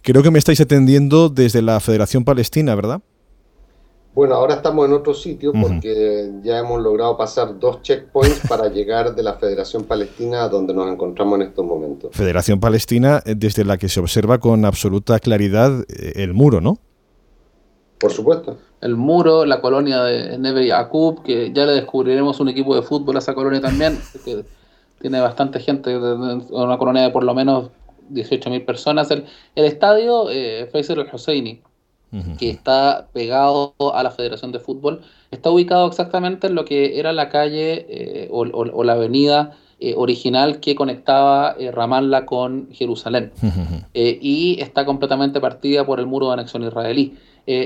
[0.03, 3.01] Creo que me estáis atendiendo desde la Federación Palestina, ¿verdad?
[4.15, 9.15] Bueno, ahora estamos en otro sitio porque ya hemos logrado pasar dos checkpoints para llegar
[9.15, 12.11] de la Federación Palestina a donde nos encontramos en estos momentos.
[12.15, 16.79] Federación Palestina, eh, desde la que se observa con absoluta claridad eh, el muro, ¿no?
[17.99, 18.59] Por supuesto.
[18.83, 23.17] El muro, la colonia de Neve Yaqub, que ya le descubriremos un equipo de fútbol
[23.17, 24.45] a esa colonia también, que
[25.01, 27.71] tiene bastante gente, una colonia de por lo menos
[28.11, 29.11] 18.000 personas.
[29.11, 30.99] El, estadio eh, Faisal
[32.39, 35.01] que está pegado a la Federación de Fútbol,
[35.31, 40.61] está ubicado exactamente en lo que era la calle eh, o, la avenida eh, original
[40.61, 43.33] que conectaba eh, Ramallah con Jerusalén.
[43.95, 47.17] y está completamente partida por el muro de anexión israelí.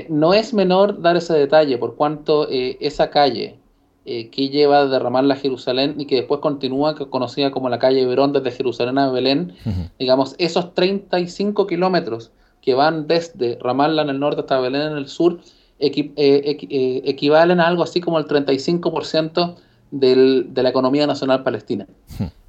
[0.09, 3.59] no es menor dar ese detalle, por cuanto esa calle
[4.05, 8.05] que lleva de Ramallah a Jerusalén y que después continúa, que conocida como la calle
[8.05, 9.53] Verón desde Jerusalén a Belén,
[9.99, 12.31] digamos, esos 35 kilómetros
[12.67, 15.39] que van desde Ramallah en el norte hasta Belén en el sur,
[15.79, 19.55] eh, eh, equivalen a algo así como el 35%
[19.91, 21.87] del, de la economía nacional palestina.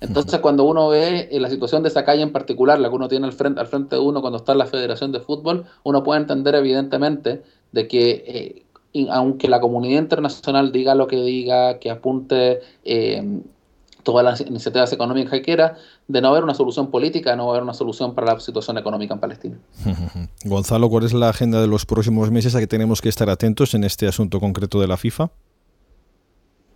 [0.01, 3.07] Entonces, cuando uno ve eh, la situación de esa calle en particular, la que uno
[3.07, 6.03] tiene al frente, al frente de uno cuando está en la Federación de Fútbol, uno
[6.03, 8.65] puede entender evidentemente de que,
[9.11, 12.59] aunque la comunidad internacional diga lo que diga, que apunte
[14.03, 15.77] todas las iniciativas económicas que quiera,
[16.09, 19.21] de no haber una solución política, no haber una solución para la situación económica en
[19.21, 19.59] Palestina.
[20.45, 23.75] Gonzalo, ¿cuál es la agenda de los próximos meses a que tenemos que estar atentos
[23.75, 25.31] en este asunto concreto de la FIFA?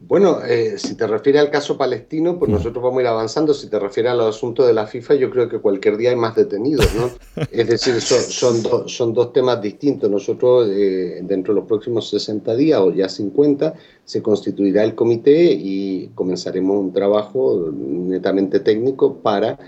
[0.09, 3.55] Bueno, eh, si te refieres al caso palestino, pues nosotros vamos a ir avanzando.
[3.55, 6.35] Si te refieres al asunto de la FIFA, yo creo que cualquier día hay más
[6.35, 7.11] detenidos, ¿no?
[7.51, 10.11] Es decir, son, son, dos temas distintos.
[10.11, 13.75] Nosotros, eh, dentro de los próximos 60 días o ya 50,
[14.05, 19.59] se constituirá el comité y comenzaremos un trabajo netamente técnico para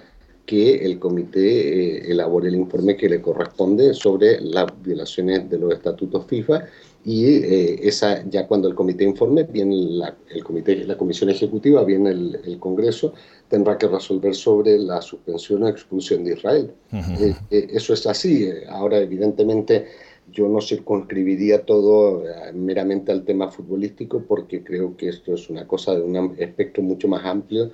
[0.45, 5.73] que el comité eh, elabore el informe que le corresponde sobre las violaciones de los
[5.73, 6.65] estatutos FIFA
[7.05, 11.85] y eh, esa ya cuando el comité informe, viene la, el comité, la comisión ejecutiva,
[11.85, 13.13] viene el, Congreso,
[13.49, 16.73] tendrá que resolver sobre la suspensión o expulsión de Israel.
[16.93, 18.49] Eh, eh, eso es así.
[18.71, 19.87] Ahora, evidentemente,
[20.33, 22.23] yo no circunscribiría todo
[22.55, 27.07] meramente al tema futbolístico porque creo que esto es una cosa de un espectro mucho
[27.07, 27.71] más amplio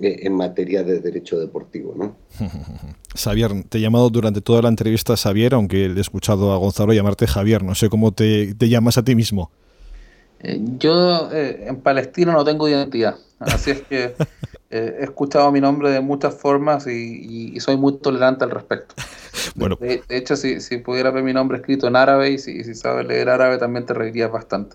[0.00, 1.94] en materia de derecho deportivo.
[1.96, 2.16] ¿no?
[3.14, 7.26] Xavier, te he llamado durante toda la entrevista Xavier, aunque he escuchado a Gonzalo llamarte
[7.26, 7.62] Javier.
[7.62, 9.50] No sé cómo te, llamas a ti mismo.
[10.40, 14.14] Eh, yo eh, en Palestina no tengo identidad, así es que
[14.70, 18.94] eh, he escuchado mi nombre de muchas formas y, soy muy tolerante al respecto.
[19.56, 19.76] Bueno.
[19.78, 23.58] De, hecho, si, pudiera ver mi nombre escrito en árabe y si, sabes leer árabe
[23.58, 24.74] también te reirías bastante.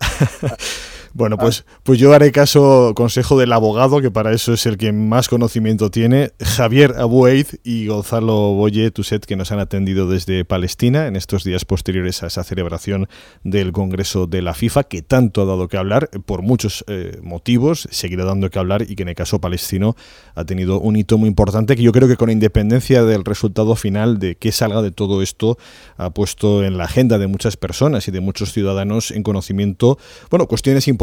[1.12, 4.92] Bueno, pues, pues yo haré caso, consejo del abogado, que para eso es el que
[4.92, 11.08] más conocimiento tiene, Javier Abueid y Gonzalo Boye Tuset, que nos han atendido desde Palestina
[11.08, 13.08] en estos días posteriores a esa celebración
[13.42, 17.88] del Congreso de la FIFA, que tanto ha dado que hablar por muchos eh, motivos,
[17.90, 19.96] seguirá dando que hablar y que en el caso palestino
[20.36, 24.20] ha tenido un hito muy importante que yo creo que con independencia del resultado final
[24.20, 25.58] de qué salga de todo esto,
[25.96, 29.98] ha puesto en la agenda de muchas personas y de muchos ciudadanos en conocimiento,
[30.30, 30.99] bueno, cuestiones importantes,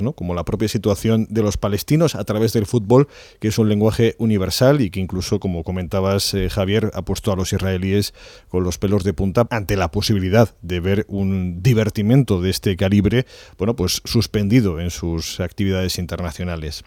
[0.00, 0.12] ¿no?
[0.12, 3.08] como la propia situación de los palestinos a través del fútbol,
[3.40, 7.36] que es un lenguaje universal y que incluso, como comentabas, eh, Javier, ha puesto a
[7.36, 8.14] los israelíes
[8.48, 13.26] con los pelos de punta ante la posibilidad de ver un divertimento de este calibre,
[13.58, 16.84] bueno, pues suspendido en sus actividades internacionales.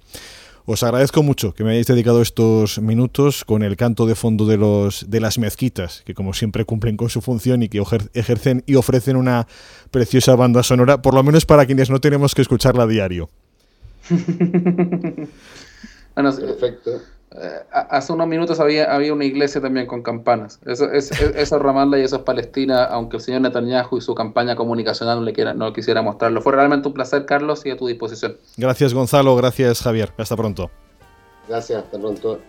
[0.66, 4.56] Os agradezco mucho que me hayáis dedicado estos minutos con el canto de fondo de,
[4.56, 7.84] los, de las mezquitas, que como siempre cumplen con su función y que
[8.14, 9.46] ejercen y ofrecen una
[9.92, 13.30] preciosa banda sonora, por lo menos para quienes no tenemos que escucharla a diario.
[16.16, 17.02] Perfecto.
[17.36, 20.60] Eh, hace unos minutos había, había una iglesia también con campanas.
[20.66, 24.14] Eso, es, eso es Ramallah y eso es Palestina, aunque el señor Netanyahu y su
[24.14, 26.42] campaña comunicacional no le quiera, no quisiera mostrarlo.
[26.42, 28.38] Fue realmente un placer, Carlos, y a tu disposición.
[28.58, 29.36] Gracias, Gonzalo.
[29.36, 30.14] Gracias, Javier.
[30.18, 30.70] Hasta pronto.
[31.48, 32.40] Gracias, hasta pronto.